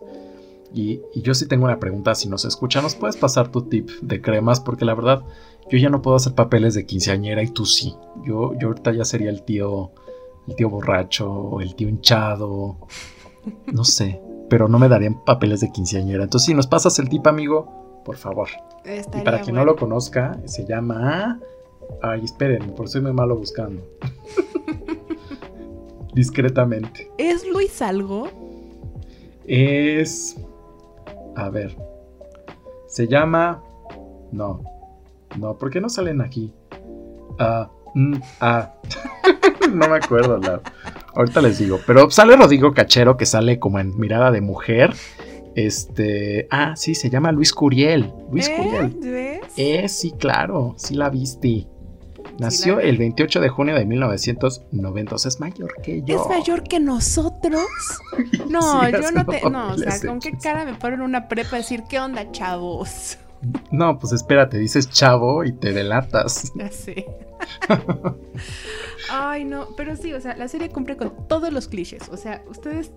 [0.74, 3.90] Y, y, yo sí tengo una pregunta, si nos escucha, ¿nos puedes pasar tu tip
[4.02, 4.60] de cremas?
[4.60, 5.24] Porque la verdad,
[5.70, 7.96] yo ya no puedo hacer papeles de quinceañera y tú sí.
[8.24, 9.92] Yo, yo ahorita ya sería el tío,
[10.48, 12.78] el tío borracho o el tío hinchado.
[13.72, 16.24] No sé, pero no me darían papeles de quinceañera.
[16.24, 18.50] Entonces, si nos pasas el tip, amigo, por favor.
[18.86, 21.40] y para quien no lo conozca, se llama.
[22.02, 23.82] Ay, esperen, por soy muy malo buscando.
[26.14, 27.12] Discretamente.
[27.18, 28.30] ¿Es Luis algo?
[29.46, 30.38] Es.
[31.36, 31.76] A ver.
[32.88, 33.64] Se llama.
[34.32, 34.64] No.
[35.38, 36.54] No, ¿por qué no salen aquí?
[37.40, 38.74] Ah, mm, ah.
[39.74, 40.62] no me acuerdo, la...
[41.16, 41.80] ahorita les digo.
[41.88, 44.94] Pero sale Rodrigo Cachero que sale como en mirada de mujer.
[45.56, 48.12] Este, ah, sí, se llama Luis Curiel.
[48.32, 48.56] Luis ¿Eh?
[48.58, 49.42] Curiel.
[49.58, 51.68] Eh, sí, claro, sí la viste.
[52.40, 56.22] Nació el 28 de junio de 1990, o sea, es mayor que yo.
[56.22, 57.64] ¿Es mayor que nosotros?
[58.50, 59.42] No, yo no te.
[59.50, 63.18] No, o sea, ¿con qué cara me ponen una prepa a decir, ¿qué onda, chavos?
[63.72, 66.52] No, pues espérate, dices chavo y te delatas.
[66.56, 67.06] Ya sé.
[69.12, 72.10] Ay, no, pero sí, o sea, la serie cumple con todos los clichés.
[72.10, 72.92] O sea, ustedes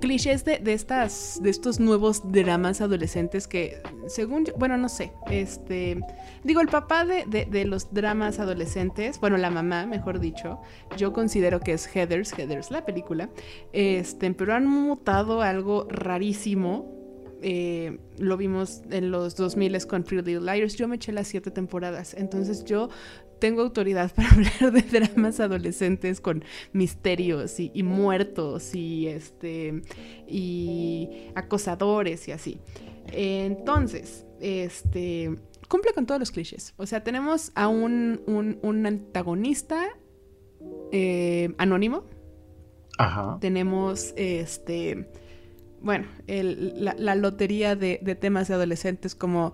[0.00, 6.00] clichés de, estas de estos nuevos dramas adolescentes que según yo, bueno no sé este
[6.44, 10.60] digo el papá de, de, los dramas adolescentes bueno la mamá mejor dicho
[10.96, 13.30] yo considero que es Heathers Heathers la película
[13.72, 17.02] este pero han mutado algo rarísimo
[17.44, 20.76] eh, lo vimos en los 2000 con Pretty Little Liars.
[20.76, 22.88] Yo me eché las siete temporadas, entonces yo
[23.42, 29.82] tengo autoridad para hablar de dramas adolescentes con misterios y, muertos y este
[30.28, 32.60] y acosadores y así.
[33.08, 35.34] Entonces, este
[35.66, 36.72] cumple con todos los clichés.
[36.76, 38.22] O sea, tenemos a un,
[38.62, 39.88] un, antagonista
[40.92, 42.04] eh, anónimo.
[42.96, 43.38] Ajá.
[43.40, 45.10] Tenemos este
[45.80, 49.52] bueno, la, lotería de, temas de adolescentes como...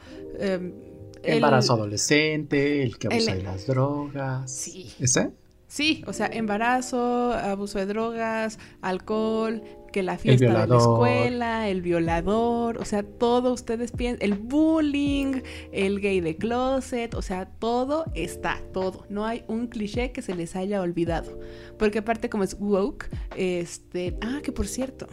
[1.23, 4.51] Em, embarazo adolescente, el que abusa de las drogas.
[4.51, 4.93] Sí.
[4.99, 5.33] ¿Ese?
[5.69, 11.83] Sí, o sea, embarazo, abuso de drogas, alcohol, que la fiesta de la escuela, el
[11.83, 18.07] violador, o sea, todo ustedes piensan, el bullying, el gay de closet, o sea, todo
[18.15, 19.05] está, todo.
[19.11, 21.39] No hay un cliché que se les haya olvidado.
[21.79, 25.07] Porque aparte como es woke, este, ah, que por cierto,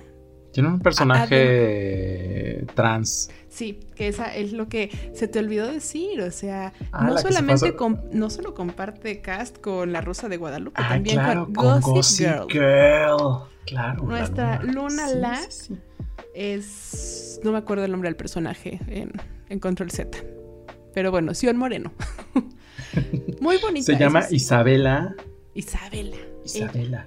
[0.56, 3.30] tiene un personaje trans.
[3.50, 6.22] Sí, que esa es lo que se te olvidó decir.
[6.22, 7.76] O sea, ah, no solamente
[8.14, 13.50] no solo comparte cast con La Rosa de Guadalupe, ah, también con, Gossip, Girl.
[13.66, 14.04] Claro.
[14.04, 15.42] Nuestra Luna La
[16.34, 17.42] es.
[17.44, 19.12] No me acuerdo el nombre del personaje en,
[19.50, 20.18] en Control Z.
[20.94, 21.92] Pero bueno, Sion Moreno.
[23.42, 23.88] Muy bonita.
[23.88, 25.16] Se llama Isabela.
[25.54, 26.16] Isabela.
[26.46, 27.06] Isabela.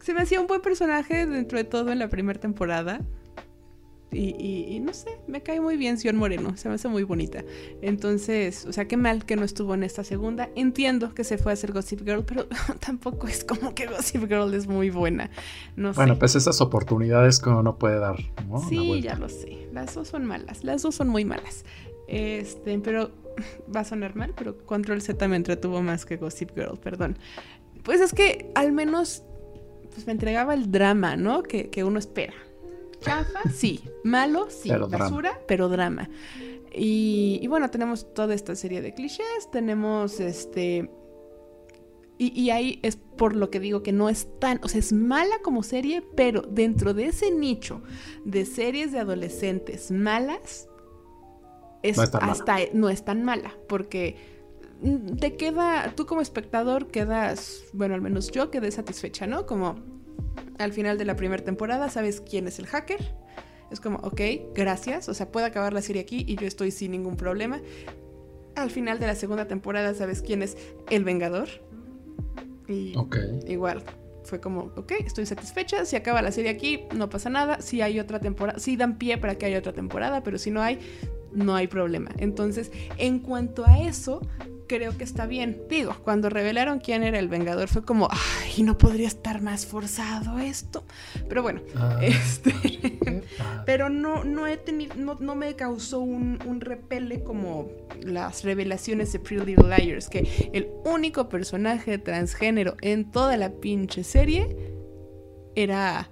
[0.00, 3.00] Se me hacía un buen personaje dentro de todo en la primera temporada.
[4.16, 7.42] Y, no sé, me cae muy bien Sion Moreno, se me hace muy bonita.
[7.82, 10.50] Entonces, o sea, qué mal que no estuvo en esta segunda.
[10.54, 12.46] Entiendo que se fue a hacer Gossip Girl, pero
[12.80, 15.30] tampoco es como que Gossip Girl es muy buena.
[15.76, 18.16] No bueno, pues esas oportunidades que uno no puede dar.
[18.68, 19.68] Sí, ya lo sé.
[19.72, 21.64] Las dos son malas, las dos son muy malas.
[22.06, 23.10] Este, pero
[23.74, 27.18] va a sonar mal, pero Control Z me entretuvo más que Gossip Girl, perdón.
[27.82, 29.24] Pues es que al menos
[29.94, 31.42] pues me entregaba el drama, ¿no?
[31.42, 32.34] Que, uno espera.
[33.00, 33.80] Chafa, sí.
[34.02, 34.70] Malo, sí.
[34.70, 36.10] Basura, pero drama.
[36.72, 40.90] Y, bueno, tenemos toda esta serie de clichés, tenemos este...
[42.16, 44.92] Y, y, ahí es por lo que digo que no es tan, o sea, es
[44.92, 47.82] mala como serie, pero dentro de ese nicho
[48.24, 50.68] de series de adolescentes malas,
[51.82, 54.16] es hasta no es tan mala, porque
[55.20, 59.46] te queda, tú como espectador quedas, bueno, al menos yo quedé satisfecha, ¿no?
[59.46, 59.76] Como
[60.58, 63.14] al final de la primera temporada sabes quién es el hacker.
[63.70, 64.20] Es como, ok,
[64.54, 65.08] gracias.
[65.08, 67.60] O sea, puedo acabar la serie aquí y yo estoy sin ningún problema.
[68.56, 70.56] Al final de la segunda temporada sabes quién es
[70.90, 71.48] el Vengador.
[72.68, 72.94] Y
[73.46, 73.82] igual,
[74.22, 78.00] fue como, ok, estoy satisfecha, si acaba la serie aquí, no pasa nada, si hay
[78.00, 80.78] otra temporada, si dan pie para que haya otra temporada, pero si no hay,
[81.32, 82.10] no hay problema.
[82.18, 84.22] Entonces, en cuanto a eso,
[84.66, 85.62] creo que está bien.
[85.68, 90.38] Digo, cuando revelaron quién era el Vengador fue como, ay, no podría estar más forzado
[90.38, 90.84] esto.
[91.28, 92.52] Pero bueno, ah, este,
[93.66, 97.68] pero no, no he tenido, no, me causó un, un, repele como
[98.02, 104.04] las revelaciones de Pretty Little Liars, que el único personaje transgénero en toda la pinche
[104.04, 104.56] serie
[105.54, 106.10] era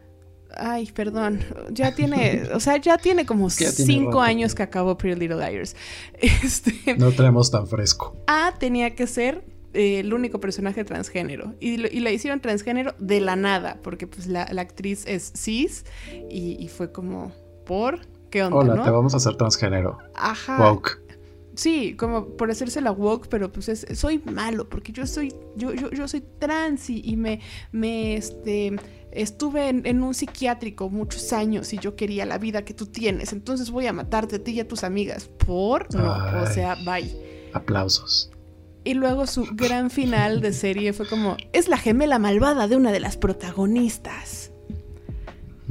[0.57, 1.41] Ay, perdón.
[1.71, 5.77] Ya tiene, o sea, ya tiene como cinco años que acabó Pretty Little Liars.
[6.43, 8.17] Este, no tenemos tan fresco.
[8.27, 11.55] A tenía que ser eh, el único personaje transgénero.
[11.61, 15.85] Y, la hicieron transgénero de la nada, porque pues la, actriz es cis
[16.31, 17.33] y, fue como,
[17.65, 18.01] ¿por?
[18.31, 18.57] ¿Qué onda?
[18.57, 19.99] Hola, te vamos a hacer transgénero.
[20.15, 20.59] Ajá.
[20.59, 21.01] Woke.
[21.55, 25.91] Sí, como por hacerse la woke, pero pues soy malo, porque yo soy, yo, yo,
[25.91, 27.41] yo soy trans y, y me,
[27.73, 28.73] me, este
[29.13, 33.71] estuve en, un psiquiátrico muchos años y yo quería la vida que tú tienes, entonces
[33.71, 35.29] voy a matarte a ti y a tus amigas.
[35.29, 35.95] ¿Por?
[35.95, 37.11] No, o sea, bye.
[37.53, 38.31] Aplausos.
[38.85, 42.91] Y luego su gran final de serie fue como, es la gemela malvada de una
[42.91, 44.51] de las protagonistas.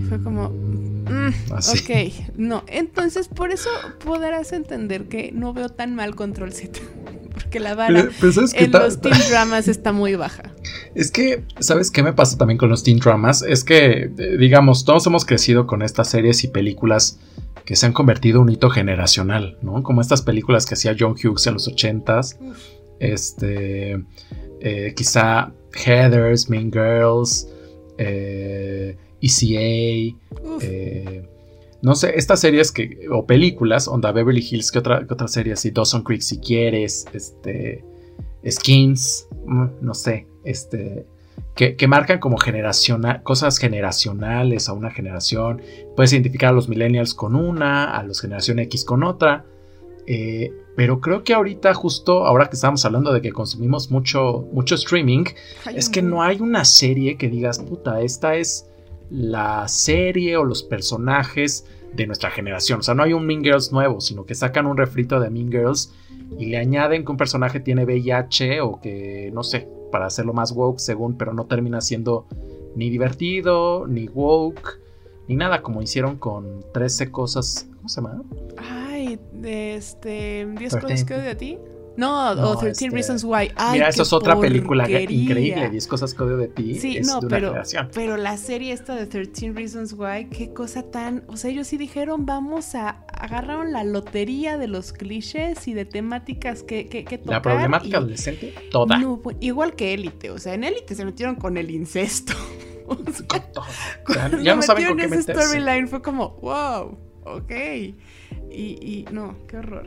[0.08, 2.64] Fue como, mm, mm ok, no.
[2.68, 3.70] Entonces, por eso
[4.04, 6.80] podrás entender que no veo tan mal Control Z.
[7.34, 10.51] Porque la vara en los teen dramas está muy baja.
[10.94, 13.44] Es que, ¿sabes qué me pasa también con los teen dramas?
[13.44, 17.20] Es que, eh, digamos, todos hemos crecido con estas series y películas
[17.66, 19.84] que se han convertido en un hito generacional, ¿no?
[19.84, 22.38] Como estas películas que hacía John Hughes en los ochentas.
[23.00, 24.04] Este,
[24.60, 27.48] eh, quizá Heathers, Mean Girls,
[27.98, 30.18] eh, ECA,
[30.62, 31.28] eh,
[31.82, 35.54] no sé, estas series que, o películas, onda Beverly Hills, que otra, que otra serie
[35.54, 37.84] así, Dawson Creek si quieres, este,
[38.48, 41.06] Skins, mm, no sé, este,
[41.56, 45.62] que, marcan como generacional, cosas generacionales a una generación.
[45.96, 49.46] Puedes identificar a los millennials con una, a los generación X con otra.
[50.08, 54.76] Eh, pero creo que ahorita, justo ahora que estamos hablando de que consumimos mucho, mucho
[54.76, 55.26] streaming,
[55.76, 58.68] es que no hay una serie que digas, puta, esta es
[59.10, 62.80] la serie o los personajes de nuestra generación.
[62.80, 65.52] O sea, no hay un Mean Girls nuevo, sino que sacan un refrito de Mean
[65.52, 65.94] Girls
[66.40, 70.52] y le añaden que un personaje tiene VIH o que, no sé, para hacerlo más
[70.54, 72.26] woke según, pero no termina siendo
[72.76, 74.80] ni divertido, ni woke,
[75.28, 78.22] ni nada, como hicieron con 13 cosas, ¿cómo se llama?
[78.58, 81.60] Ay, de este, 10 cosas que de ti.
[81.98, 83.52] No, o 13 este, Reasons Why.
[83.74, 85.70] mira, eso es otra película increíble.
[85.70, 86.76] 10 cosas que odio de ti.
[86.76, 87.54] Sí, no, pero,
[87.94, 91.24] pero la serie esta de 13 Reasons Why, qué cosa tan.
[91.28, 93.06] O sea, ellos sí dijeron, vamos a.
[93.22, 97.34] Agarraron la lotería de los clichés y de temáticas que, que, que tocar.
[97.34, 99.00] La problemática adolescente, toda.
[99.22, 100.32] Pues, igual que Élite.
[100.32, 102.34] O sea, en Élite se metieron con el incesto.
[104.42, 107.52] ya, no saben con qué ese storyline fue como, wow, ok.
[108.50, 109.86] Y, y no, qué horror.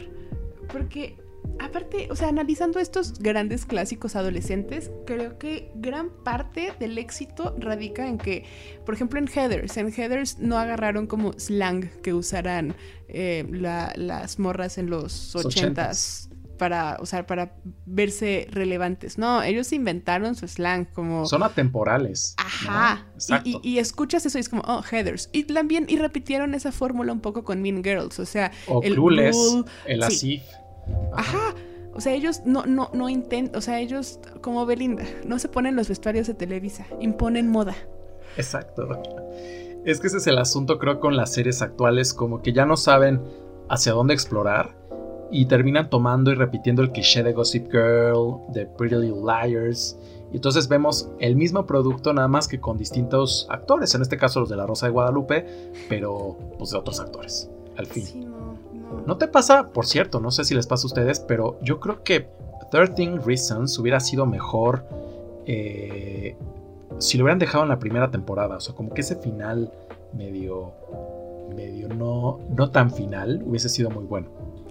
[0.73, 1.17] Porque
[1.59, 8.07] aparte, o sea, analizando estos grandes clásicos adolescentes, creo que gran parte del éxito radica
[8.07, 8.45] en que,
[8.85, 12.75] por ejemplo, en Heathers, en Heathers no agarraron como slang que usaran
[13.09, 16.29] eh, las morras en los ochentas
[16.59, 19.19] para, o sea, para verse relevantes.
[19.19, 21.27] No, ellos inventaron su slang como...
[21.27, 22.35] Son atemporales.
[22.37, 23.07] Ajá.
[23.45, 25.31] Y, escuchas eso y es como, oh, Heathers.
[25.33, 28.53] Y también, y repitieron esa fórmula un poco con Mean Girls, o sea...
[28.67, 29.37] O el Clueless,
[29.87, 30.43] el Asif.
[31.13, 31.55] Ajá.
[31.95, 35.77] O sea, ellos no, no, no intentan, o sea, ellos como Belinda, no se ponen
[35.77, 37.77] los vestuarios de Televisa, imponen moda.
[38.37, 38.89] Exacto.
[39.85, 42.77] Es que ese es el asunto, creo, con las series actuales, como que ya no
[42.77, 43.21] saben
[43.69, 44.75] hacia dónde explorar
[45.31, 49.97] y terminan tomando y repitiendo el cliché de Gossip Girl, de Pretty Little Liars.
[50.33, 54.41] Y entonces vemos el mismo producto, nada más que con distintos actores, en este caso
[54.41, 55.47] los de La Rosa de Guadalupe,
[55.89, 58.31] pero pues de otros actores, al fin.
[58.31, 58.54] No
[59.19, 62.29] te pasa, por cierto, no sé si les pasa a ustedes, pero yo creo que
[62.71, 64.85] 13 Reasons hubiera sido mejor
[65.47, 66.37] eh,
[66.99, 68.57] si lo hubieran dejado en la primera temporada.
[68.57, 69.73] O sea, como que ese final
[70.13, 70.73] medio,
[71.55, 74.29] medio no, no tan final hubiese sido muy bueno.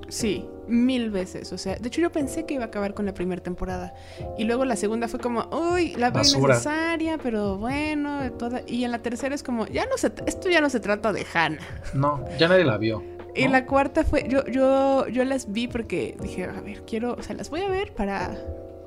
[0.10, 1.52] Sí, mil veces.
[1.54, 3.94] O sea, de hecho yo pensé que iba a acabar con la primera temporada.
[4.38, 8.62] Y luego la segunda fue como, uy, la veo necesaria, pero bueno, toda...
[8.68, 11.26] Y en la tercera es como, ya no se, esto ya no se trata de
[11.34, 11.62] Hannah.
[11.94, 13.02] No, ya nadie la vio.
[13.36, 17.24] Y la cuarta fue, yo, yo, yo las vi porque dije, a ver, quiero, o
[17.24, 18.38] sea, las voy a ver para,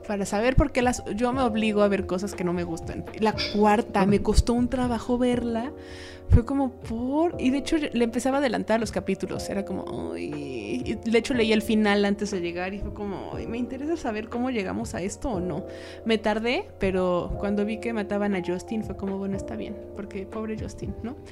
[0.07, 1.03] para saber por qué las...
[1.17, 3.05] Yo me obligo a ver cosas que no me gustan.
[3.19, 5.73] La cuarta, me costó un trabajo verla.
[6.29, 7.37] Fue como por...
[7.39, 9.49] Y de hecho le empezaba a adelantar los capítulos.
[9.49, 10.13] Era como...
[10.15, 10.99] Ay...
[11.05, 13.33] De hecho leí el final antes de llegar y fue como...
[13.35, 15.65] Ay, me interesa saber cómo llegamos a esto o no.
[16.05, 19.77] Me tardé, pero cuando vi que mataban a Justin fue como, bueno, está bien.
[19.95, 21.17] Porque pobre Justin, ¿no?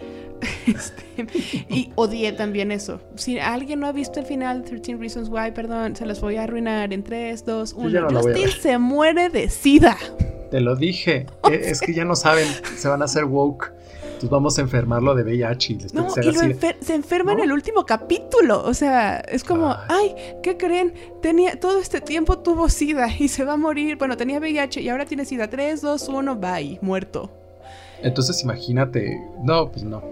[0.66, 1.26] Este,
[1.68, 3.00] y odié también eso.
[3.16, 6.44] Si alguien no ha visto el final, 13 Reasons Why, perdón, se los voy a
[6.44, 8.10] arruinar en 3, 2, 1.
[8.10, 9.96] Justin se muere de sida.
[10.50, 11.26] Te lo dije.
[11.50, 13.72] Es que ya no saben, se van a hacer woke.
[14.14, 15.72] Entonces vamos a enfermarlo de VIH.
[15.72, 18.62] Y no, y se enferma en el último capítulo.
[18.64, 20.14] O sea, es como, ay.
[20.42, 20.94] ¿qué creen?
[21.20, 23.96] Tenía, todo este tiempo tuvo SIDA y se va a morir.
[23.96, 25.48] Bueno, tenía VIH y ahora tiene SIDA.
[25.48, 27.30] 3, 2, 1, bye, muerto.
[28.02, 30.02] Entonces imagínate, no, pues no.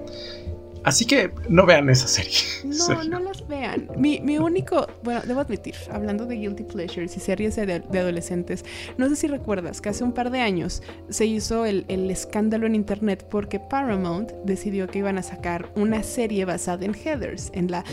[0.84, 2.38] Así que no vean esa serie.
[2.64, 3.88] No, no las vean.
[3.96, 8.64] Mi, único, bueno, debo admitir, hablando de Guilty Pleasures y series de, adolescentes,
[8.98, 12.74] no sé si recuerdas que hace un par de años se hizo el, escándalo en
[12.74, 17.84] internet porque Paramount decidió que iban a sacar una serie basada en Heathers, en la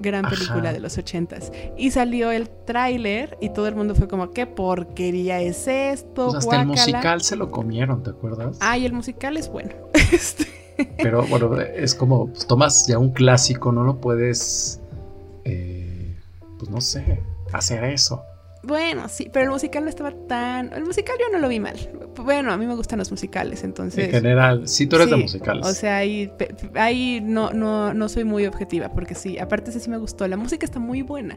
[0.00, 1.52] gran película de los ochentas.
[1.76, 6.30] Y salió el tráiler y todo el mundo fue como, ¿qué porquería es esto?
[6.30, 8.58] Pues hasta el musical se lo comieron, ¿te acuerdas?
[8.60, 9.70] Ay, el musical es bueno.
[10.12, 10.46] Este,
[10.98, 14.80] pero bueno, es como, pues, tomas ya un clásico, no lo puedes,
[15.44, 16.16] eh,
[16.58, 17.20] pues no sé,
[17.52, 18.22] hacer eso.
[18.66, 20.72] Bueno, sí, pero el musical no estaba tan...
[20.72, 21.76] El musical yo no lo vi mal.
[22.16, 24.06] Bueno, a mí me gustan los musicales, entonces...
[24.06, 25.66] En general, sí, tú eres de musicales.
[25.66, 26.32] O sea, ahí,
[26.74, 30.26] ahí no, no, no soy muy objetiva, porque sí, aparte ese sí me gustó.
[30.28, 31.36] La música está muy buena.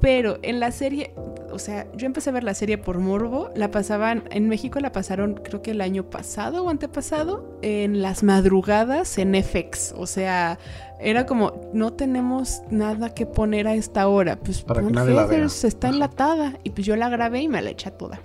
[0.00, 1.12] Pero en la serie,
[1.52, 4.92] o sea, yo empecé a ver la serie por morbo, la pasaban, en México la
[4.92, 10.58] pasaron creo que el año pasado o antepasado, en las madrugadas en FX, o sea,
[11.00, 16.58] era como, no tenemos nada que poner a esta hora, pues Para que está enlatada,
[16.64, 18.20] y pues yo la grabé y me la eché toda.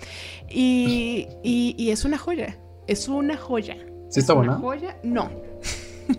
[0.49, 2.57] Y, y, es una joya,
[2.88, 3.78] es una joya.
[4.09, 4.55] ¿Sí está buena?
[4.55, 5.30] Joya, no.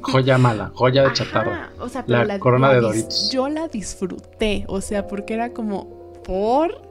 [0.01, 1.71] Joya mala, joya de chatarra.
[1.79, 3.31] O sea, la, corona de Doritos.
[3.33, 6.83] Yo la disfruté, o sea, porque era como por.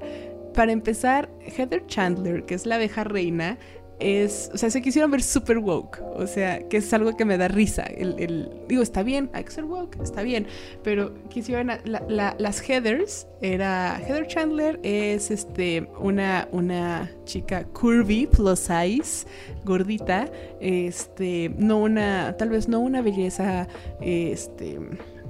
[0.53, 3.57] Para empezar, Heather Chandler, que es la abeja reina,
[3.99, 7.37] es, o sea, se quisieron ver super woke, o sea, que es algo que me
[7.37, 7.83] da risa.
[7.83, 10.47] El, digo, está bien, hay que ser woke, está bien,
[10.83, 19.27] pero quisieron, las Heathers, era, Heather Chandler es este, una, una chica curvy, plus size,
[19.63, 20.29] gordita,
[20.59, 23.67] este, no una, tal vez no una belleza,
[24.01, 24.79] este...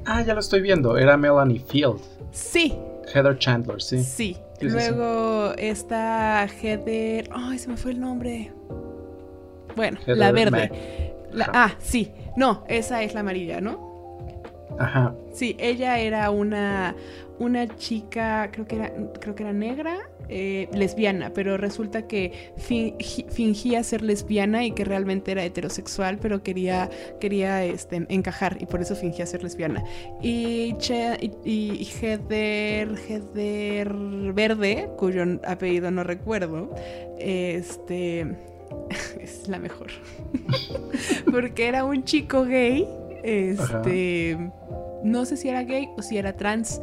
[0.05, 1.99] Ah, ya lo estoy viendo, era Melanie Field.
[2.32, 2.78] Sí.
[3.14, 4.03] Heather Chandler, sí.
[4.03, 7.30] Sí, Luego está Heather.
[7.32, 8.51] Ay, se me fue el nombre.
[9.76, 11.14] Bueno, la verde.
[11.53, 12.12] ah, sí.
[12.36, 13.95] No, esa es la amarilla, ¿no?
[14.80, 15.14] Ajá.
[15.34, 16.95] Sí, ella era una,
[17.39, 22.53] una chica, creo que era, creo que era negra, eh, lesbiana, pero resulta que
[23.29, 28.81] fingía ser lesbiana y que realmente era heterosexual, pero quería, quería este, encajar y por
[28.81, 29.83] eso fingía ser lesbiana.
[30.21, 30.75] Y,
[31.43, 33.93] y, Heather, Heather
[34.33, 36.73] Verde, cuyo apellido no recuerdo,
[37.19, 38.21] este
[39.21, 39.88] es la mejor.
[41.31, 42.88] Porque era un chico gay,
[43.23, 44.38] este,
[45.03, 46.81] no sé si era gay o si era trans,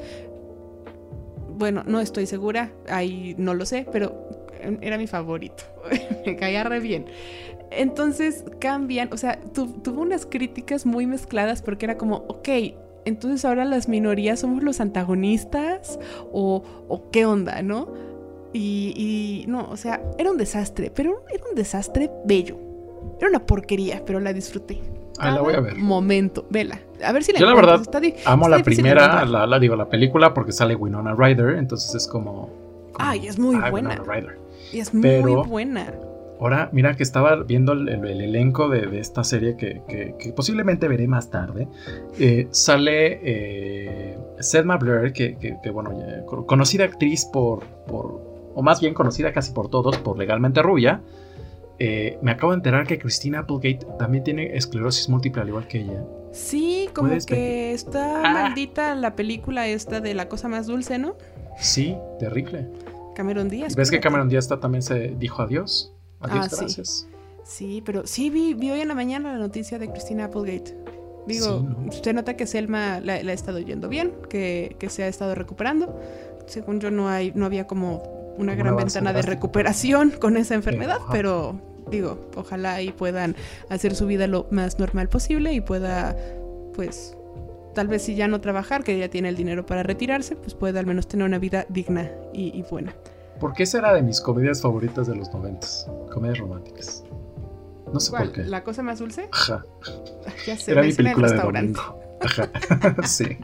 [1.62, 4.48] bueno, no estoy segura, ahí no lo sé, pero
[4.80, 5.62] era mi favorito.
[6.26, 7.04] Me caía re bien.
[7.70, 12.48] Entonces cambian, o sea, tuvo unas críticas muy mezcladas porque era como, ok,
[13.04, 16.00] entonces ahora las minorías somos los antagonistas
[16.32, 16.64] o,
[17.12, 17.94] qué onda, ¿no?
[18.52, 22.58] Y, y, no, o sea, era un desastre, pero era un desastre bello.
[23.20, 24.80] Era una porquería, pero la disfruté.
[25.18, 25.76] Ah, la voy a ver.
[25.76, 26.80] Momento, vela.
[27.04, 27.82] A ver si la Yo la verdad
[28.24, 32.50] amo la primera, la, digo, la película porque sale Winona Ryder, entonces es como...
[32.98, 34.00] Ay, es muy buena.
[34.72, 35.92] Y es muy buena.
[36.42, 41.68] Ahora, mira que estaba viendo el, elenco de, esta serie que, posiblemente veré más tarde.
[42.18, 45.36] Eh, sale eh, Selma Blair, que,
[45.72, 45.92] bueno,
[46.46, 51.00] conocida actriz por, por, o más bien conocida casi por todos, por Legalmente Rubia.
[51.78, 55.80] Eh, me acabo de enterar que Christina Applegate también tiene esclerosis múltiple al igual que
[55.80, 56.04] ella.
[56.32, 58.32] Sí, como que está ah.
[58.32, 61.14] maldita la película esta de la cosa más dulce, ¿no?
[61.58, 62.68] Sí, terrible.
[63.14, 63.76] Cameron Díaz.
[63.76, 65.92] ¿Ves que Cameron Díaz también se dijo adiós?
[66.20, 67.06] Adiós, ah, gracias.
[67.44, 67.82] Sí.
[67.84, 70.76] pero sí vi, vi, hoy en la mañana la noticia de Christina Applegate.
[71.26, 76.00] Digo, usted nota que Selma la, ha estado yendo bien, que, se ha estado recuperando.
[76.46, 78.02] Según yo no hay, no había como
[78.38, 81.60] una gran ventana de recuperación con esa enfermedad, pero
[81.90, 83.36] digo, ojalá y puedan
[83.68, 86.16] hacer su vida lo más normal posible y pueda,
[86.74, 87.16] pues,
[87.74, 90.80] tal vez si ya no trabajar, que ya tiene el dinero para retirarse, pues pueda
[90.80, 92.94] al menos tener una vida digna y, buena.
[93.40, 95.86] Porque esa era de mis comedias favoritas de los noventas.
[96.12, 97.02] Comedias románticas.
[97.92, 98.24] No sé ¿Cuál?
[98.24, 98.44] por qué.
[98.44, 99.28] ¿La cosa más dulce?
[99.32, 99.64] Ajá.
[100.46, 101.80] Ya sé, Era la mi película de restaurante.
[101.80, 102.18] domingo.
[102.20, 102.48] Ajá.
[103.06, 103.36] sí.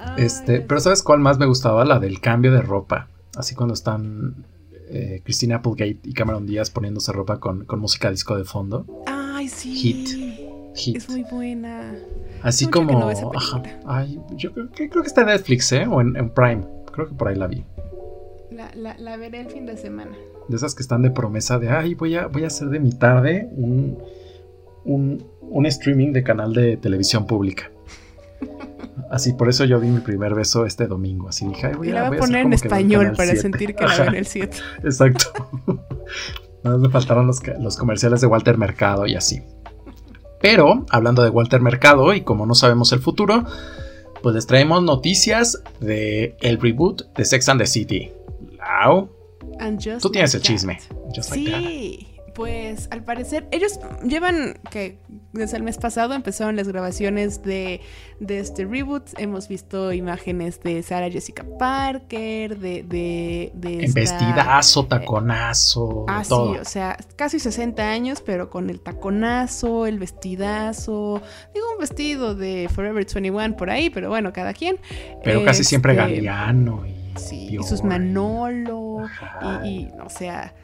[0.00, 1.84] Ay, Este, pero ¿sabes cuál más me gustaba?
[1.84, 3.08] La del cambio de ropa.
[3.36, 4.44] Así cuando están
[4.90, 8.86] eh, Christina Applegate y Cameron Díaz poniéndose ropa con, con música disco de fondo.
[9.06, 9.74] Ay, sí.
[9.74, 10.08] Hit.
[10.74, 10.96] Hit.
[10.96, 11.94] Es muy buena.
[12.42, 12.98] Así mucho como.
[12.98, 13.62] no ajá.
[13.86, 15.86] Ay, yo creo que, creo que está en Netflix, ¿eh?
[15.86, 16.64] O en, en Prime.
[16.92, 17.64] Creo que por ahí la vi.
[18.50, 20.16] La, la, la veré el fin de semana.
[20.48, 22.92] De esas que están de promesa de, ay, voy a, voy a hacer de mi
[22.92, 23.98] tarde un,
[24.84, 27.70] un, un streaming de canal de televisión pública.
[29.10, 31.28] Así, por eso yo vi mi primer beso este domingo.
[31.28, 33.40] Así dije, ay, voy Y a, la voy a poner en español para 7.
[33.40, 34.56] sentir que la veo en el 7.
[34.84, 35.32] Exacto.
[36.62, 39.42] Nada más me faltaron los, comerciales de Walter Mercado y así.
[40.40, 43.44] Pero, hablando de Walter Mercado, y como no sabemos el futuro,
[44.22, 48.12] pues les traemos noticias de el reboot de Sex and the City.
[48.58, 49.08] Lau,
[50.00, 50.78] tú tienes el chisme.
[51.14, 51.58] Just like that.
[51.60, 52.07] Sí,
[52.38, 55.00] pues al parecer ellos llevan que
[55.32, 57.80] desde el mes pasado empezaron las grabaciones de,
[58.20, 59.08] de este reboot.
[59.18, 62.84] Hemos visto imágenes de Sarah Jessica Parker, de...
[62.84, 66.52] de, de esta- vestidazo, taconazo, Ah, sí, todo.
[66.60, 71.20] o sea, casi 60 años, pero con el taconazo, el vestidazo.
[71.52, 74.78] Digo, un vestido de Forever 21 por ahí, pero bueno, cada quien.
[75.24, 79.00] Pero casi siempre Este, Galeano y, Sí, y sus Manolo.
[79.04, 79.60] Ajá.
[79.64, 80.54] Y, y, o sea,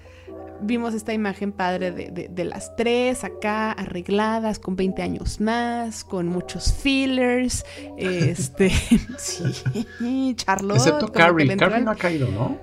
[0.60, 6.04] vimos esta imagen padre de, de- de las tres acá, arregladas, con 20 años más,
[6.04, 7.64] con muchos fillers.
[7.98, 8.70] Este,
[9.18, 10.76] sí, Charlotte.
[10.78, 11.56] Excepto Carrie.
[11.56, 12.58] Carrie no ha caído, ¿no?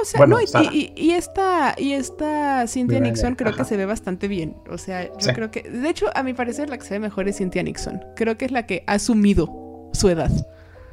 [0.00, 0.68] o sea, Bueno, no, y- Sara.
[0.72, 3.58] y, y esta, y esta Cynthia Mira, Nixon creo ajá.
[3.58, 4.56] que se ve bastante bien.
[4.68, 5.32] O sea, yo Sí.
[5.32, 5.62] creo que.
[5.62, 8.00] De hecho, a mi parecer, la que se ve mejor es Cynthia Nixon.
[8.16, 10.30] Creo que es la que ha asumido su edad.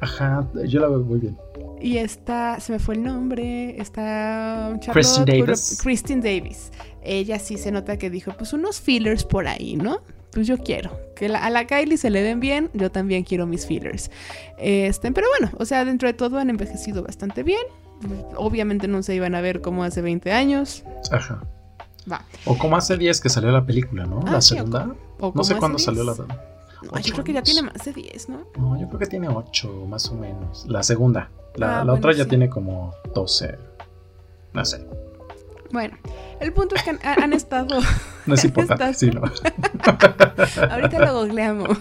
[0.00, 1.36] Ajá, yo la veo muy bien.
[1.82, 5.78] Y esta, se me fue el nombre, está Kristen Davis.
[5.82, 6.70] Kristen Davis.
[7.02, 10.00] Ella sí se nota que dijo, pues unos fillers por ahí, ¿no?
[10.32, 10.96] Pues yo quiero.
[11.16, 14.10] Que la- a la Kylie se le den bien, yo también quiero mis fillers.
[14.58, 17.60] Este, pero bueno, o sea, dentro de todo han envejecido bastante bien.
[18.36, 20.84] Obviamente no se iban a ver como hace 20 años.
[21.10, 21.42] Ajá.
[22.10, 22.24] Va.
[22.46, 24.20] O como hace 10 que salió la película, ¿no?
[24.26, 24.94] Ah, la o segunda.
[25.20, 25.84] O No sé cuándo 10.
[25.84, 26.14] salió la.
[26.14, 28.40] No, yo creo que ya tiene más de 10, ¿no?
[28.56, 30.64] No, yo creo que tiene 8, más o menos.
[30.68, 31.30] La segunda.
[31.56, 32.30] La, Ah, la otra ya sí.
[32.30, 33.58] tiene como 12.
[34.54, 34.86] No sé.
[35.70, 35.96] Bueno,
[36.40, 37.80] el punto es que han, han estado
[38.26, 38.94] No es importante.
[38.94, 39.22] Sí, no.
[40.70, 41.78] Ahorita lo googleamos.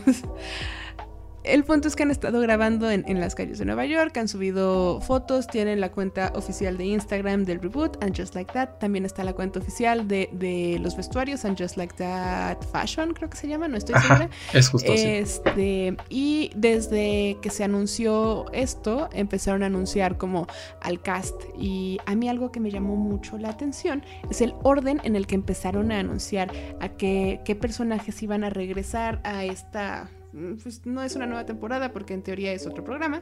[1.43, 4.27] El punto es que han estado grabando en, en las calles de Nueva York, han
[4.27, 8.77] subido fotos, tienen la cuenta oficial de Instagram del reboot, And Just Like That.
[8.79, 13.29] También está la cuenta oficial de, de los vestuarios, And Just Like That Fashion, creo
[13.29, 14.29] que se llama, no estoy Ajá, segura.
[14.53, 14.91] es justo.
[14.93, 20.47] Este, y desde que se anunció esto, empezaron a anunciar como
[20.81, 21.35] al cast.
[21.57, 25.27] Y a mí algo que me llamó mucho la atención es el orden en el
[25.27, 30.09] que empezaron a anunciar a qué, qué personajes iban a regresar a esta.
[30.33, 33.21] Mm, Pues no es una nueva temporada porque en teoría es otro programa.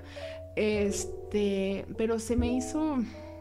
[0.55, 2.97] Este, pero se me hizo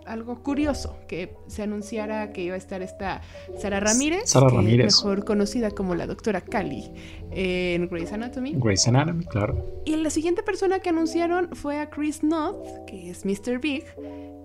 [0.08, 3.20] algo curioso que se anunciara que iba a estar esta
[3.58, 4.86] Sara Ramírez, Sara Ramírez.
[4.86, 6.90] mejor conocida como la doctora Cali
[7.30, 8.54] en Grey's Anatomy.
[8.56, 9.82] Grey's Anatomy, claro.
[9.84, 13.58] Y la siguiente persona que anunciaron fue a Chris Noth, que es Mr.
[13.60, 13.84] Big.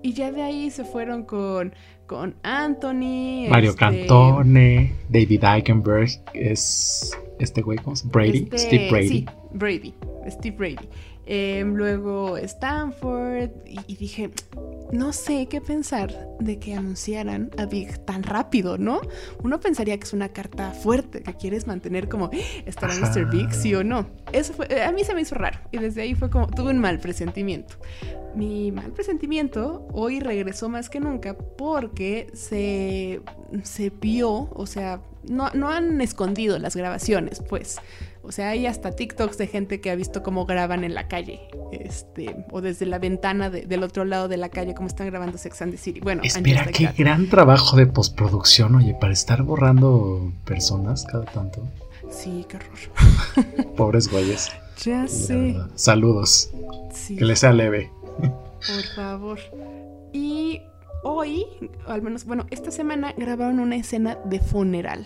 [0.06, 1.74] Y ya de ahí se fueron con,
[2.08, 3.48] con Anthony.
[3.50, 8.14] Mario este, Cantone, David Eichenberg, es este güey, ¿cómo se llama?
[8.14, 9.08] Brady, este, Steve Brady.
[9.08, 9.94] Sí, Brady,
[10.30, 10.90] Steve Brady.
[11.26, 13.50] Em, luego Stanford.
[13.66, 14.32] Y, y dije,
[14.92, 19.02] no sé qué pensar de que anunciaran a Big tan rápido, ¿no?
[19.42, 22.30] Uno pensaría que es una carta fuerte, que quieres mantener como,
[22.66, 23.12] ¿estará Ajá.
[23.12, 23.30] Mr.
[23.30, 24.08] Big, sí o no?
[24.32, 25.60] Eso fue, a mí se me hizo raro.
[25.72, 27.76] Y desde ahí fue como, tuve un mal presentimiento.
[28.36, 33.22] Mi mal presentimiento hoy regresó más que nunca porque se,
[33.64, 37.78] se vio, o sea, no, no han escondido las grabaciones, pues.
[38.26, 41.42] O sea, hay hasta TikToks de gente que ha visto cómo graban en la calle,
[41.72, 45.38] este, o desde la ventana de- del otro lado de la calle, cómo están grabando
[45.38, 46.00] Sex and the City.
[46.00, 51.68] Bueno, Espera, qué gran trabajo de postproducción, oye, para estar borrando personas cada tanto.
[52.10, 53.66] Sí, qué horror.
[53.76, 54.50] Pobres güeyes.
[54.86, 55.56] Ya sé.
[55.76, 56.50] Saludos.
[56.94, 57.18] Sí.
[57.18, 57.92] Que les sea leve.
[58.20, 59.40] Por favor.
[60.14, 60.62] Y
[61.04, 61.46] hoy,
[61.88, 65.04] o al menos, bueno, esta semana grabaron una escena de funeral.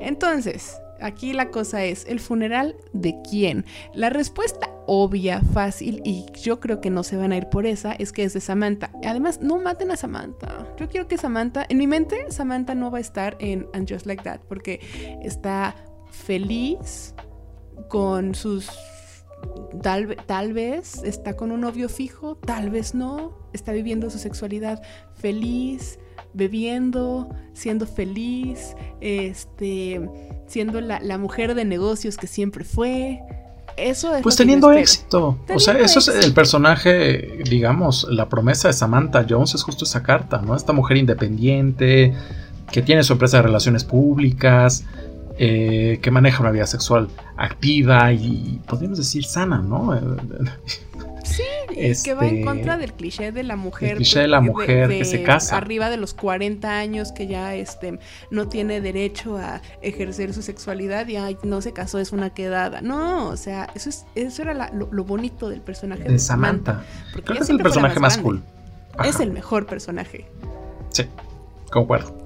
[0.00, 3.64] Entonces, aquí la cosa es, ¿el funeral de quién?
[3.92, 7.92] La respuesta obvia, fácil, y yo creo que no se van a ir por esa,
[7.92, 8.90] es que es de Samantha.
[9.04, 10.66] Además, no maten a Samantha.
[10.78, 14.06] Yo quiero que Samantha, en mi mente, Samantha no va a estar en And Just
[14.06, 14.80] Like That, porque
[15.22, 15.74] está
[16.10, 17.14] feliz
[17.88, 18.70] con sus
[19.82, 24.82] tal, tal vez está con un novio fijo, tal vez no, está viviendo su sexualidad
[25.14, 25.98] feliz,
[26.34, 30.08] bebiendo, siendo feliz, este,
[30.46, 33.20] siendo la, la mujer de negocios que siempre fue.
[33.76, 35.38] Eso es pues teniendo éxito.
[35.52, 40.02] o sea, eso es el personaje, digamos, la promesa de Samantha Jones es justo esa
[40.02, 40.54] carta, ¿no?
[40.54, 42.14] Esta mujer independiente,
[42.70, 44.84] que tiene su empresa de relaciones públicas,
[45.36, 49.98] eh, que maneja una vida sexual activa y podríamos decir sana, ¿no?
[51.36, 53.90] Sí, y que va en Este, contra del cliché de la mujer.
[53.92, 55.56] el cliché de la mujer que se casa.
[55.56, 57.98] Arriba de los 40 años que ya este,
[58.30, 62.80] no tiene derecho a ejercer su sexualidad y ay, no se casó, es una quedada.
[62.82, 66.84] No, o sea, eso, es, eso era la- lo, lo bonito del personaje de Samantha.
[67.12, 68.42] porque Creo que es el personaje más cool.
[68.96, 70.26] Ajá, Es el mejor personaje.
[70.90, 71.04] Sí,
[71.72, 72.16] concuerdo.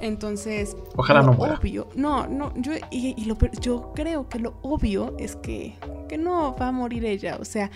[0.00, 1.58] Entonces, Ojalá no muera.
[1.60, 5.74] obvio, no, no, yo, y, y lo yo creo que lo obvio es que,
[6.08, 7.68] que no va a morir ella, o sea,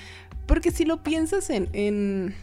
[0.53, 2.34] porque si lo piensas en, en,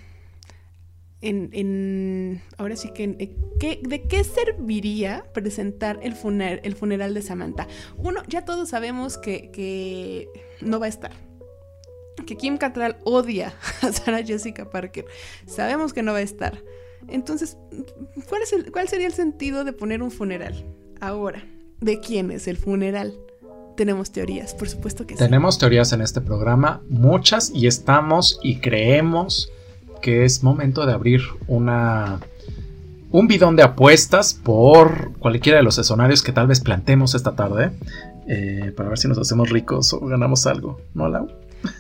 [1.21, 6.15] en, ahora sí que, ¿qué- ¿de qué serviría presentar el,
[6.63, 7.67] el funeral de Samantha?
[7.97, 10.27] Uno, ya todos sabemos que, que
[10.59, 11.11] no va a estar.
[12.25, 13.53] Que Kim Cattrall odia
[13.83, 15.05] a Sarah Jessica Parker.
[15.45, 16.63] Sabemos que no va a estar.
[17.09, 17.57] Entonces,
[18.27, 20.65] ¿cuál, es el- ¿cuál sería el sentido de poner un funeral?
[20.99, 21.43] Ahora,
[21.79, 23.13] ¿de quién es el funeral?
[23.79, 25.19] Tenemos teorías, por supuesto que sí.
[25.19, 29.53] Tenemos teorías en este programa, muchas, y estamos y creemos
[30.01, 32.19] que es momento de abrir una
[33.11, 37.71] un bidón de apuestas por cualquiera de los escenarios que tal vez plantemos esta tarde
[38.27, 41.29] eh, para ver si nos hacemos ricos o ganamos algo, ¿no, Lau?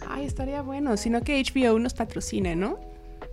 [0.09, 2.79] Ay, estaría bueno, sino que HBO nos patrocine, ¿no?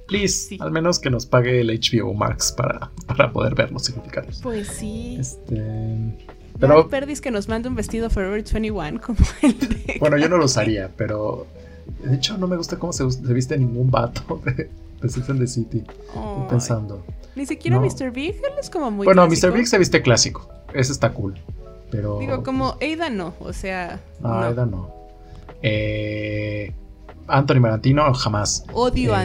[0.08, 0.58] Please, Sí.
[0.60, 4.40] al menos que nos pague el HBO Max para, para poder verlos significados.
[4.42, 5.18] Pues sí.
[5.20, 5.54] Este,
[6.58, 9.96] Pero pero Perdis que nos mande un vestido Forever 21 como el de...
[10.00, 11.46] bueno, yo no lo usaría, pero
[12.02, 14.70] de hecho no me gusta cómo se, se viste ningún vato de,
[15.02, 15.78] de Sex and the City.
[15.78, 17.04] Estoy Ay, pensando.
[17.34, 17.82] Ni siquiera No.
[17.84, 18.10] Mr.
[18.12, 19.48] Big, él es como muy bueno, clásico.
[19.48, 19.54] Mr.
[19.58, 20.48] Big se viste clásico.
[20.72, 21.34] Ese está cool.
[21.90, 22.18] Pero.
[22.18, 24.48] Digo, como Ada no, o sea, No, no.
[24.48, 24.90] Eda no.
[25.62, 26.72] Eh,
[27.28, 28.64] Anthony Marantino, jamás.
[28.72, 29.24] Odio a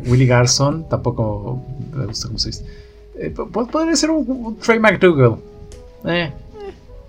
[0.00, 0.10] Anthony.
[0.10, 1.62] Willy Garson, tampoco
[1.94, 2.64] me gusta cómo se dice.
[3.18, 5.36] Eh, po- po- podría ser un, un Trey McDougal.
[6.04, 6.32] Eh,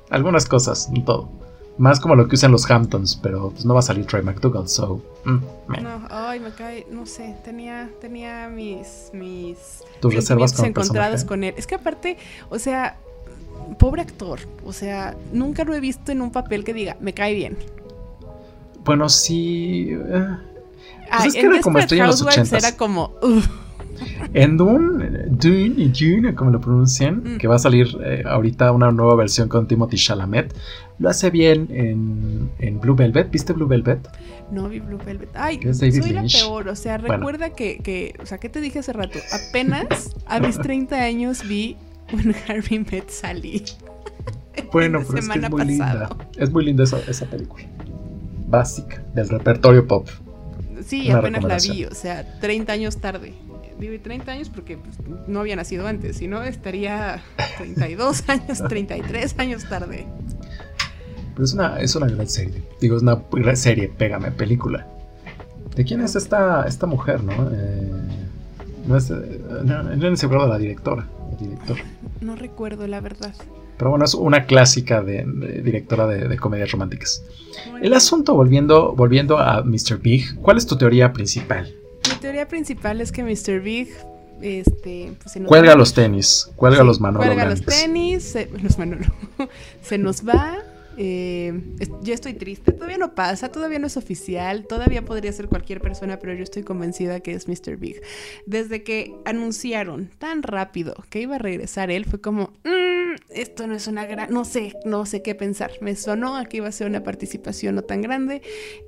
[0.10, 1.30] algunas cosas, no todo.
[1.78, 4.68] Más como lo que usan los Hamptons, pero pues no va a salir Trey McDougal,
[4.68, 5.00] so.
[5.26, 5.40] mm.
[5.84, 11.26] No, ay, me cae, no sé, tenía, tenía mis, mis Tus reservas con personaje.
[11.28, 11.54] con él.
[11.56, 12.18] Es que aparte,
[12.50, 12.98] o sea,
[13.78, 17.36] pobre actor, o sea, nunca lo he visto en un papel que diga, me cae
[17.36, 17.58] bien.
[18.84, 19.90] Bueno, sí.
[19.92, 20.28] eh,
[21.12, 22.58] Ay, es que era como en los Housewives 80s.
[22.58, 23.14] era como.
[24.34, 27.38] En Dune, Dune y Dune, como lo pronuncian, Mm.
[27.38, 30.54] que va a salir eh, ahorita una nueva versión con Timothy Chalamet,
[31.00, 33.30] lo hace bien en, en Blue Velvet.
[33.32, 34.08] ¿Viste Blue Velvet?
[34.50, 35.30] no vi Blue Velvet.
[35.34, 36.14] Ay, soy Lynch.
[36.14, 37.18] la peor, o sea, Bueno.
[37.18, 39.20] recuerda que, que, o sea, ¿qué te dije hace rato?
[39.50, 41.76] Apenas a mis 30 años vi
[42.14, 43.64] When Harry Met Sally.
[44.74, 45.66] Bueno, pero es que es muy pasado.
[45.66, 46.10] linda.
[46.38, 47.64] Es muy linda esa, esa película.
[48.48, 50.08] Básica, del repertorio pop.
[50.86, 53.34] Sí, Una apenas la vi, o sea, 30 años tarde.
[53.80, 54.98] Y 30 años porque pues,
[55.28, 57.22] no había nacido antes, si no estaría
[57.58, 60.08] 32 años, 33 años tarde.
[61.34, 62.64] Pero es una, es una gran serie.
[62.82, 64.88] Digo, es una gran serie, pégame, película.
[65.76, 67.52] ¿De quién es esta, esta mujer, no?
[67.54, 67.92] Eh,
[68.88, 69.12] no es.
[69.12, 71.08] no, no se acuerda la directora.
[71.32, 71.84] la directora.
[72.22, 73.36] No recuerdo la verdad.
[73.78, 77.24] Pero bueno, es una clásica de, de directora de, de comedias románticas.
[77.80, 80.00] El asunto, volviendo, volviendo a Mr.
[80.02, 81.72] Big, ¿cuál es tu teoría principal?
[82.38, 83.62] Mi teoría principal es que Mr.
[83.62, 83.90] Big
[84.44, 85.78] este, pues, se nos Cuelga va.
[85.80, 87.82] los tenis, cuelga Sí, los Manolo Cuelga los Blancos.
[87.82, 89.06] tenis, se, los Manolo.
[89.82, 90.56] se nos va.
[90.98, 91.54] Eh,
[92.02, 96.18] yo estoy triste, todavía no pasa, todavía no es oficial, todavía podría ser cualquier persona,
[96.20, 97.78] pero yo estoy convencida que es Mr.
[97.78, 98.02] Big.
[98.46, 103.76] Desde que anunciaron tan rápido que iba a regresar él, fue como, "Mm, esto no
[103.76, 105.72] es una gran, no sé, no sé qué pensar.
[105.82, 108.42] Me sonó que iba a ser una participación no tan grande.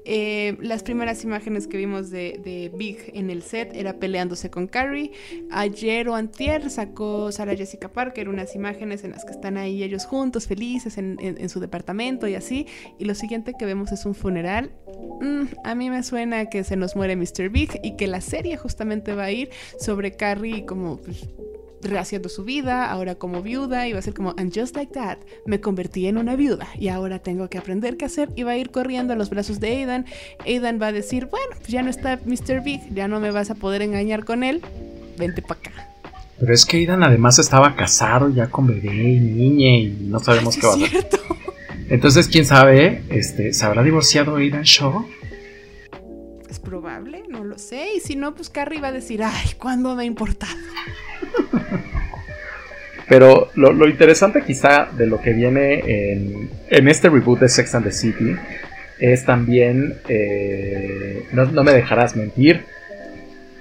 [0.06, 5.12] Eh, las primeras imágenes que vimos de, Big en el set era peleándose con Carrie.
[5.52, 10.06] Ayer o antier sacó Sarah Jessica Parker unas imágenes en las que están ahí ellos
[10.06, 12.68] juntos, felices en- en su departamento y así.
[12.98, 14.72] Y lo siguiente que vemos es un funeral.
[15.22, 17.50] Mm, a mí me suena que se nos muere Mr.
[17.50, 20.98] Big y que la serie justamente va a ir sobre Carrie como...
[20.98, 21.28] pues,
[21.82, 25.18] rehaciendo su vida, ahora como viuda, y va a ser como, and just like that,
[25.46, 28.58] me convertí en una viuda y ahora tengo que aprender qué hacer y va a
[28.58, 30.06] ir corriendo a los brazos de Aidan.
[30.46, 32.62] Aidan va a decir, bueno, pues ya no está Mr.
[32.64, 34.62] Big, ya no me vas a poder engañar con él,
[35.18, 35.72] vente para acá.
[36.40, 40.58] Pero es que Aidan además estaba casado ya con bebé y niña y no sabemos
[40.58, 41.10] qué va a hacer.
[41.90, 45.08] Entonces, quién sabe, este, ¿se habrá divorciado Aidan Shaw?
[46.50, 47.96] Es probable, no lo sé.
[47.96, 50.56] Y si no, pues Carrie va a decir, ay, ¿cuándo me ha importado?
[53.10, 56.12] Pero lo, interesante quizá de lo que viene
[56.70, 58.36] en, este reboot de Sex and the City
[59.00, 62.66] es también, eh, no, me dejarás mentir,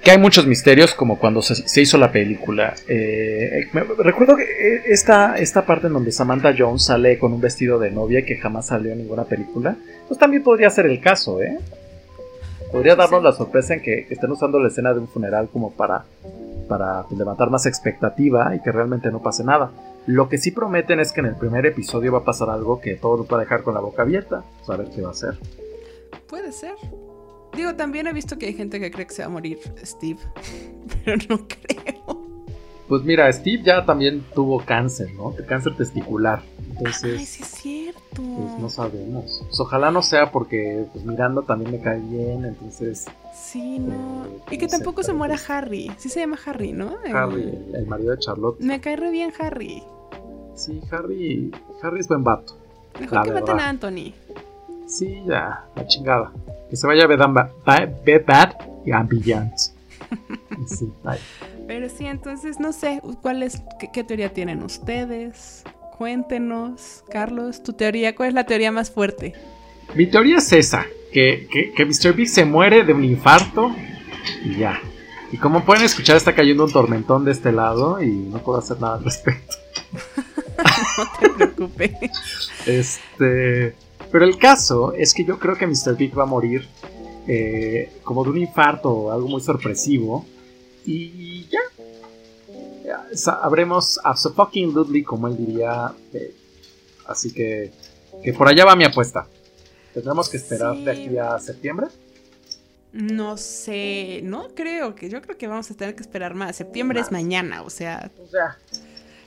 [0.03, 2.73] que hay muchos misterios como cuando se, hizo la película.
[2.87, 7.79] Eh, recuerdo que eh, esta, esta parte en donde Samantha Jones sale con un vestido
[7.79, 9.75] de novia que jamás salió en ninguna película,
[10.07, 11.57] pues también podría ser el caso, ¿eh?
[12.71, 16.05] Podría darnos la sorpresa en que estén usando la escena de un funeral como para
[16.69, 19.71] para pues, levantar más expectativa y que realmente no pase nada.
[20.05, 22.95] Lo que sí prometen es que en el primer episodio va a pasar algo que
[22.95, 24.43] todo nos va a dejar con la boca abierta.
[24.65, 25.37] Saber qué va a ser.
[26.29, 26.75] Puede ser.
[27.55, 30.19] Digo, también he visto que hay gente que cree que se va a morir Steve,
[31.05, 32.29] pero no creo.
[32.89, 35.35] Pues mira, Steve ya también tuvo cáncer, ¿no?
[35.47, 36.41] Cáncer testicular.
[36.71, 37.99] Entonces, Ay, sí es cierto.
[38.15, 39.43] Pues no sabemos.
[39.45, 43.05] Pues ojalá no sea porque pues Miranda también me cae bien, entonces...
[43.31, 44.25] Sí, no.
[44.25, 45.91] Eh, y que tampoco se muera Harry.
[45.97, 46.97] Sí se llama Harry, ¿no?
[47.13, 48.59] Harry, el, marido de Charlotte.
[48.59, 49.83] Me cae re bien Harry.
[50.55, 51.51] Sí, Harry,
[51.83, 52.57] Harry es buen vato.
[52.99, 54.13] Mejor que maten a Anthony.
[54.87, 56.31] Sí, ya, la chingada.
[56.69, 58.53] Que se vaya a Bed Bad
[58.85, 59.53] y Ambient.
[60.67, 61.19] sí, bye.
[61.67, 63.61] Pero sí, entonces no sé, ¿cuál es,
[63.93, 65.63] qué, teoría tienen ustedes?
[65.97, 69.33] Cuéntenos, Carlos, tu teoría, ¿cuál es la teoría más fuerte?
[69.93, 72.13] Mi teoría es esa, que, que, Mr.
[72.13, 73.71] Big se muere de un infarto
[74.43, 74.79] y ya.
[75.31, 78.81] Y como pueden escuchar, está cayendo un tormentón de este lado y no puedo hacer
[78.81, 79.55] nada al respecto.
[80.97, 82.51] no te preocupes.
[82.65, 83.75] Este.
[84.11, 85.95] Pero el caso es que yo creo que Mr.
[85.95, 86.67] Big va a morir
[87.27, 90.25] eh, como de un infarto o algo muy sorpresivo.
[90.85, 91.59] Y ya.
[93.13, 95.93] Sabremos a so fucking Ludley, como él diría.
[96.13, 96.33] Eh,
[97.07, 97.71] así que,
[98.23, 99.27] que por allá va mi apuesta.
[99.93, 101.87] ¿Tendremos que esperar de aquí a septiembre?
[102.91, 106.55] No sé, no creo que, yo creo que vamos a tener que esperar más.
[106.55, 108.09] Septiembre es mañana, o sea.
[108.19, 108.57] O sea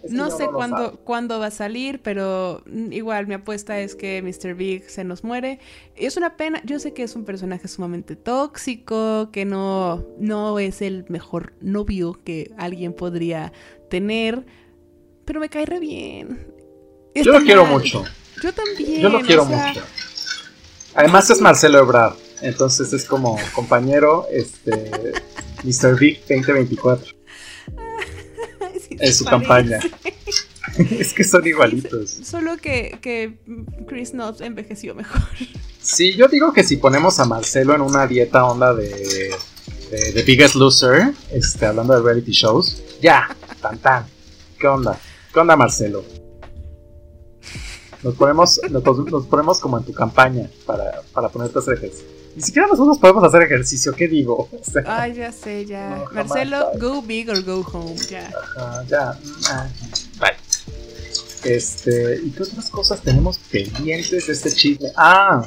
[0.09, 4.55] no sé cuándo, cuándo va a salir, pero igual mi apuesta es que Mr.
[4.55, 5.61] Big se nos muere.
[5.95, 10.83] Es una pena, yo sé que es un personaje sumamente tóxico, que no, no es
[10.83, 13.53] el mejor novio que alguien podría
[13.91, 14.45] tener,
[15.25, 16.47] pero me cae re bien.
[17.15, 18.05] yo lo quiero mucho.
[18.43, 19.01] Yo también.
[19.01, 19.83] Yo lo quiero mucho.
[20.95, 24.91] Además es Marcelo Ebrard, entonces es como compañero este
[25.65, 25.99] Mr.
[25.99, 27.22] Big 2024
[28.99, 29.81] en su campaña.
[30.79, 32.11] es que son igualitos.
[32.11, 33.39] Solo que, que
[33.87, 35.23] Chris Knobs envejeció mejor.
[35.81, 39.35] Sí, yo digo que si ponemos a Marcelo en una dieta onda de,
[39.91, 44.07] de, Biggest Loser, este, hablando de reality shows, ya, tan tan.
[44.59, 44.99] ¿Qué onda?
[45.33, 46.05] ¿Qué onda, Marcelo?
[48.03, 52.22] Nos ponemos, nos, ponemos como en tu campaña para, para ponerte a hacer ejercicio.
[52.35, 54.49] Ni siquiera nosotros podemos hacer ejercicio, ¿qué digo?
[54.87, 56.05] Ay, ya sé, ya.
[56.13, 58.31] Marcelo, go big or go home, ya.
[58.57, 59.19] Ajá, ya.
[59.51, 59.69] Ah,
[60.19, 60.33] bye.
[61.45, 64.89] Este, ¿y qué otras cosas tenemos pendientes de este chisme?
[64.97, 65.47] Ah,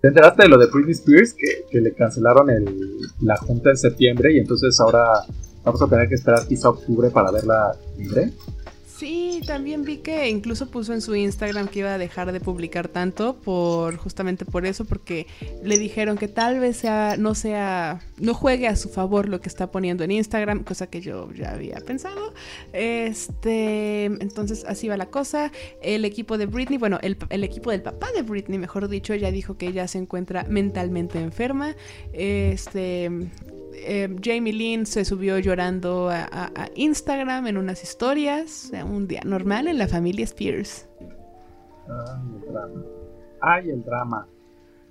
[0.00, 1.32] ¿te enteraste de lo de Britney Spears?
[1.32, 5.24] Que, que le cancelaron el, la junta en septiembre y entonces ahora
[5.64, 8.32] vamos a tener que esperar quizá octubre para verla libre.
[8.96, 12.88] Sí, también vi que incluso puso en su Instagram que iba a dejar de publicar
[12.88, 15.26] tanto por justamente por eso, porque
[15.62, 19.50] le dijeron que tal vez sea, no sea, no juegue a su favor lo que
[19.50, 22.32] está poniendo en Instagram, cosa que yo ya había pensado.
[22.72, 25.52] Este, entonces así va la cosa.
[25.82, 29.30] El equipo de Britney, bueno, el, el equipo del papá de Britney, mejor dicho, ya
[29.30, 31.76] dijo que ella se encuentra mentalmente enferma.
[32.14, 33.10] Este,
[33.76, 39.78] eh, Jamie Lynn se subió llorando a, Instagram en unas historias, un día normal en
[39.78, 40.88] la familia Spears.
[41.88, 42.82] Ay, el drama.
[43.40, 44.26] Ay, el drama.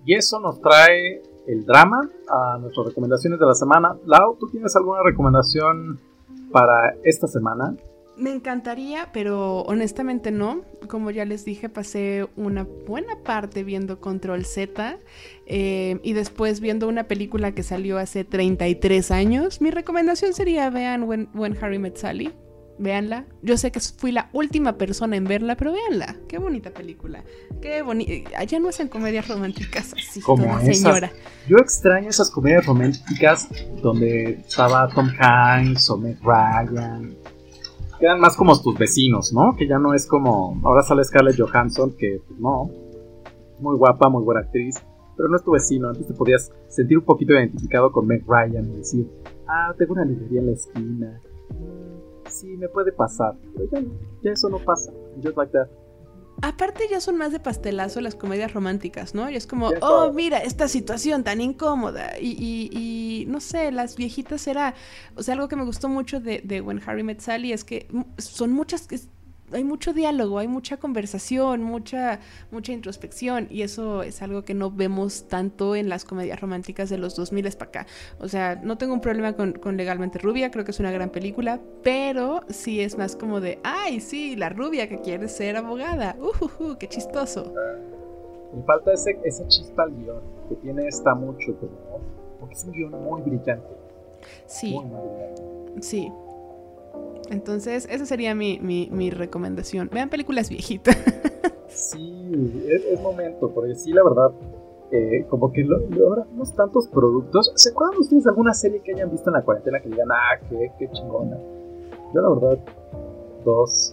[0.05, 3.95] Y eso nos trae el drama a nuestras recomendaciones de la semana.
[4.05, 5.99] Lau, ¿tú tienes alguna recomendación
[6.51, 7.75] para esta semana?
[8.17, 10.61] Me encantaría, pero honestamente no.
[10.87, 14.99] Como ya les dije, pasé una buena parte viendo Control Z
[15.45, 19.59] eh, y después viendo una película que salió hace 33 años.
[19.59, 22.31] Mi recomendación sería vean When, Harry Met Sally.
[22.77, 23.25] Véanla.
[23.41, 26.17] Yo sé que fui la última persona en verla, pero véanla.
[26.27, 27.23] Qué bonita película.
[27.61, 28.37] Qué bonita.
[28.37, 31.09] Allá no hacen comedias románticas así, como señora.
[31.47, 33.47] Yo extraño esas comedias románticas
[33.81, 37.15] donde estaba Tom Hanks o Meg Ryan
[37.99, 39.55] quedan más como tus vecinos, ¿no?
[39.55, 40.59] Que ya no es como.
[40.63, 42.69] Ahora sale Scarlett Johansson, que pues, no.
[43.59, 44.75] Muy guapa, muy buena actriz.
[45.15, 45.89] Pero no es tu vecino.
[45.89, 49.09] Antes te podías sentir un poquito identificado con Meg Ryan y decir,
[49.47, 51.21] ah, tengo una librería en la esquina.
[51.51, 53.35] Mm, sí, me puede pasar.
[53.55, 53.87] Pero
[54.21, 54.91] ya, eso no pasa.
[55.23, 55.69] Just like that.
[56.41, 59.29] Aparte ya son más de pastelazo las comedias románticas, ¿no?
[59.29, 62.19] Y es como, oh, mira, esta situación tan incómoda.
[62.19, 64.75] Y, y, y, no sé, las viejitas era,
[65.15, 67.87] o sea, algo que me gustó mucho de, de When Harry Met Sally es que
[68.17, 68.87] son muchas,
[69.55, 72.19] hay mucho diálogo, hay mucha conversación, mucha,
[72.51, 76.97] mucha introspección y eso es algo que no vemos tanto en las comedias románticas de
[76.97, 77.87] los 2000 para acá.
[78.19, 81.59] O sea, no tengo un problema con, Legalmente Rubia, creo que es una gran película,
[81.83, 86.75] pero sí es más como de, ay, sí, la rubia que quiere ser abogada, uh,
[86.75, 87.53] qué chistoso.
[88.53, 91.99] Me falta ese, esa chispa al guion que tiene esta mucho, como,
[92.39, 93.67] porque es un guion muy brillante.
[94.45, 94.79] Sí.
[95.81, 96.09] Sí,
[97.29, 99.89] entonces, esa sería mi, mi, recomendación.
[99.91, 100.95] Vean películas viejitas.
[101.67, 104.31] sí, es, momento, porque sí, la verdad,
[104.91, 105.77] eh, como que lo,
[106.07, 106.25] ahora
[106.55, 107.51] tantos productos.
[107.55, 110.39] ¿Se acuerdan ustedes de alguna serie que hayan visto en la cuarentena que digan, ah,
[110.49, 111.37] qué, qué chingona?
[112.13, 112.59] Yo, la verdad,
[113.43, 113.91] dos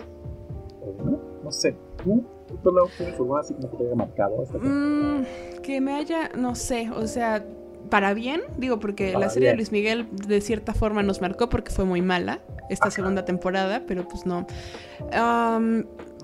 [0.83, 1.75] una, no sé.
[2.03, 2.23] ¿Tú?
[2.63, 4.45] ¿Tú tienes alguna así como que te haya marcado?
[4.61, 5.23] Mm,
[5.63, 7.45] que me haya, no sé, o sea,
[7.93, 11.71] para bien, digo, porque la serie de Luis Miguel de cierta forma nos marcó porque
[11.71, 12.41] fue muy mala
[12.71, 14.47] esta segunda temporada, pero pues no.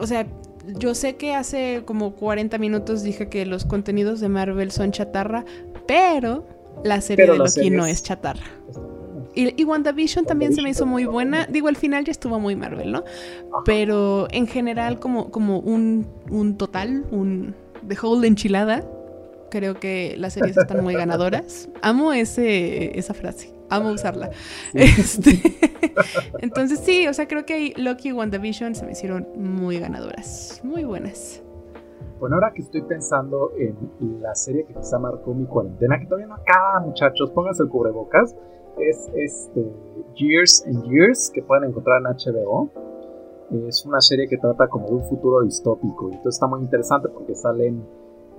[0.01, 0.27] o sea,
[0.79, 5.45] yo sé que hace como 40 minutos dije que los contenidos de Marvel son chatarra,
[5.87, 6.47] pero
[6.85, 8.47] la serie de Loki no es chatarra.
[9.35, 11.47] Y, y, WandaVision también se me hizo muy buena.
[11.51, 13.05] Digo, al final ya estuvo muy Marvel, ¿no?
[13.67, 17.55] Pero en general, como, como un, un total, un
[17.87, 18.83] The Whole enchilada,
[19.51, 21.69] Creo que las series están muy ganadoras.
[21.83, 23.55] Amo ese, esa frase.
[23.71, 24.31] Amo usarla.
[24.75, 25.41] Este,
[26.41, 30.61] entonces sí, o sea, creo que Loki y WandaVision se me hicieron muy ganadoras.
[30.63, 31.43] Muy buenas.
[32.19, 36.27] Bueno, ahora que estoy pensando en la serie que quizá marcó mi cuarentena, que todavía
[36.27, 38.35] no acaba, muchachos, pónganse el cubrebocas,
[38.79, 39.73] es este
[40.17, 42.71] Years and Years, que pueden encontrar en HBO.
[43.69, 47.09] Es una serie que trata como de un futuro distópico, y entonces está muy interesante
[47.09, 47.87] porque salen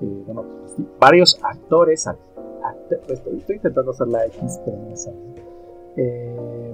[0.02, 0.46] eh, bueno,
[1.00, 2.08] varios actores,
[3.08, 4.96] pues, estoy, intentando hacer la X, pero no
[5.96, 6.74] eh,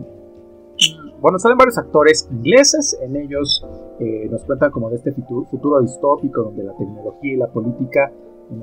[1.22, 3.66] bueno, salen varios actores ingleses, en ellos
[4.00, 8.12] eh, nos cuentan como de este futuro, distópico donde la tecnología y la política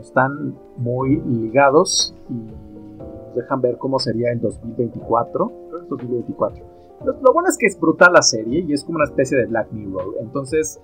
[0.00, 5.52] están muy ligados y nos dejan ver cómo sería en 2024,
[5.88, 6.71] 2024.
[7.05, 9.72] Lo, bueno es que es brutal la serie y es como una especie de Black
[9.72, 10.16] Mirror.
[10.20, 10.80] Entonces,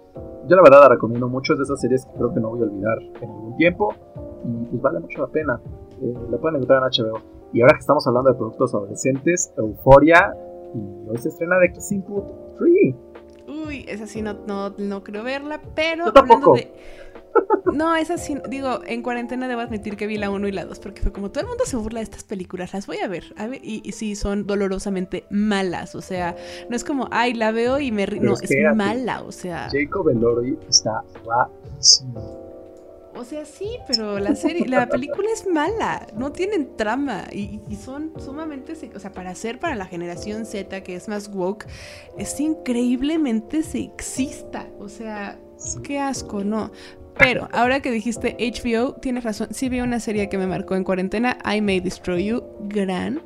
[0.48, 1.52] yo la verdad la recomiendo mucho.
[1.52, 3.94] Es de esas series que creo que no voy a olvidar en ningún tiempo.
[4.44, 5.60] Y pues vale mucho la pena.
[6.00, 7.18] Eh, la pueden encontrar en HBO.
[7.52, 10.34] Y ahora que estamos hablando de productos adolescentes, Euforia.
[10.74, 12.24] Y hoy se estrena de Kiss Input
[12.58, 12.94] 3.
[13.66, 16.54] Uy, esa sí no, no, no creo verla, pero yo tampoco.
[16.54, 16.70] de
[17.72, 18.36] no, es así.
[18.48, 21.30] Digo, en cuarentena debo admitir que vi la 1 y la 2 porque fue como
[21.30, 23.34] todo el mundo se burla de estas películas, las voy a ver.
[23.36, 25.94] A ver y, sí, son dolorosamente malas.
[25.94, 26.36] O sea,
[26.68, 28.22] no es como, ay, la veo y me río.
[28.22, 29.68] No, es mala, o sea.
[29.70, 32.48] Jacob Elordi está guapísimo.
[33.18, 37.74] O sea, sí, pero la serie, la película es mala, no tienen trama y, y,
[37.74, 41.66] son sumamente, o sea, para ser para la generación Z que es más woke,
[42.16, 45.36] es increíblemente sexista, o sea,
[45.82, 46.70] qué asco, ¿no?
[47.18, 49.48] Pero ahora que dijiste HBO, tienes razón.
[49.50, 52.42] Sí vi una serie que me marcó en cuarentena, I May Destroy You.
[52.68, 53.22] Gran,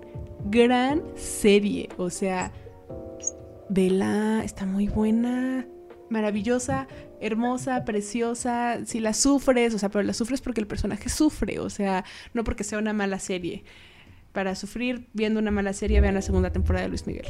[0.47, 1.90] gran serie.
[1.99, 2.53] O sea,
[3.68, 5.66] vela, está muy buena,
[6.09, 6.88] maravillosa,
[7.20, 8.78] hermosa, preciosa.
[8.86, 12.45] Si la sufres, o sea, pero la sufres porque el personaje sufre, o sea, no
[12.45, 13.64] porque sea una mala serie.
[14.32, 17.26] Para sufrir viendo una mala serie, vean la segunda temporada de Luis Miguel.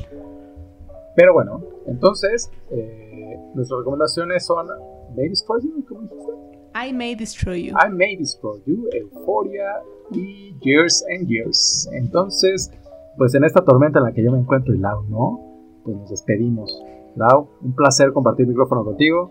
[1.17, 4.69] Pero bueno, entonces, eh, nuestras recomendaciones son
[5.17, 6.52] Destroy You, ¿cómo dijiste?
[6.75, 7.75] I May Destroy You.
[7.79, 11.89] I May Destroy You, Euphoria y Years and Years.
[11.93, 12.71] Entonces,
[13.17, 16.11] pues en esta tormenta en la que yo me encuentro y Lau no, pues nos
[16.11, 16.83] despedimos.
[17.17, 19.31] Lau, un placer compartir micrófono contigo.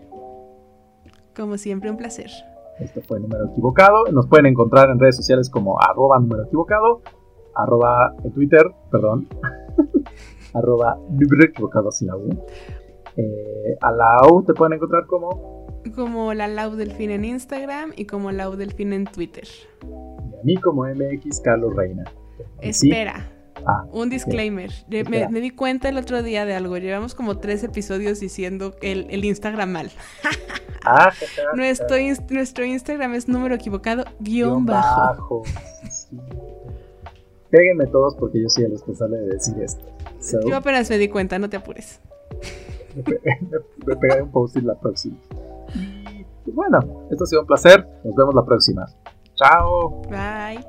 [1.34, 2.30] Como siempre, un placer.
[2.78, 4.04] Este fue el número equivocado.
[4.12, 7.00] Nos pueden encontrar en redes sociales como arroba número equivocado,
[7.54, 9.28] arroba en Twitter, perdón,
[10.54, 12.28] arroba número equivocado sin la U.
[13.16, 18.06] Eh, a la U te pueden encontrar como como la Lau Delfín en Instagram y
[18.06, 19.48] como Lau Delfín en Twitter.
[19.82, 22.04] Y a mí como MX Carlos Reina.
[22.60, 23.28] Espera.
[23.66, 24.70] Ah, un disclaimer.
[24.88, 26.76] Me, di cuenta el otro día de algo.
[26.78, 29.90] Llevamos como tres episodios diciendo el, el Instagram mal.
[30.84, 31.12] ah,
[31.54, 31.96] nuestro,
[32.30, 35.42] nuestro Instagram es número equivocado, guion, bajo.
[37.50, 39.84] Péguenme todos porque yo soy el responsable de decir esto.
[40.46, 42.00] yo apenas me di cuenta, no te apures.
[43.86, 45.16] me, pegaré un post la próxima.
[46.46, 47.86] Bueno, esto ha sido un placer.
[48.04, 48.86] Nos vemos la próxima.
[49.34, 50.02] Chao.
[50.10, 50.64] Bye.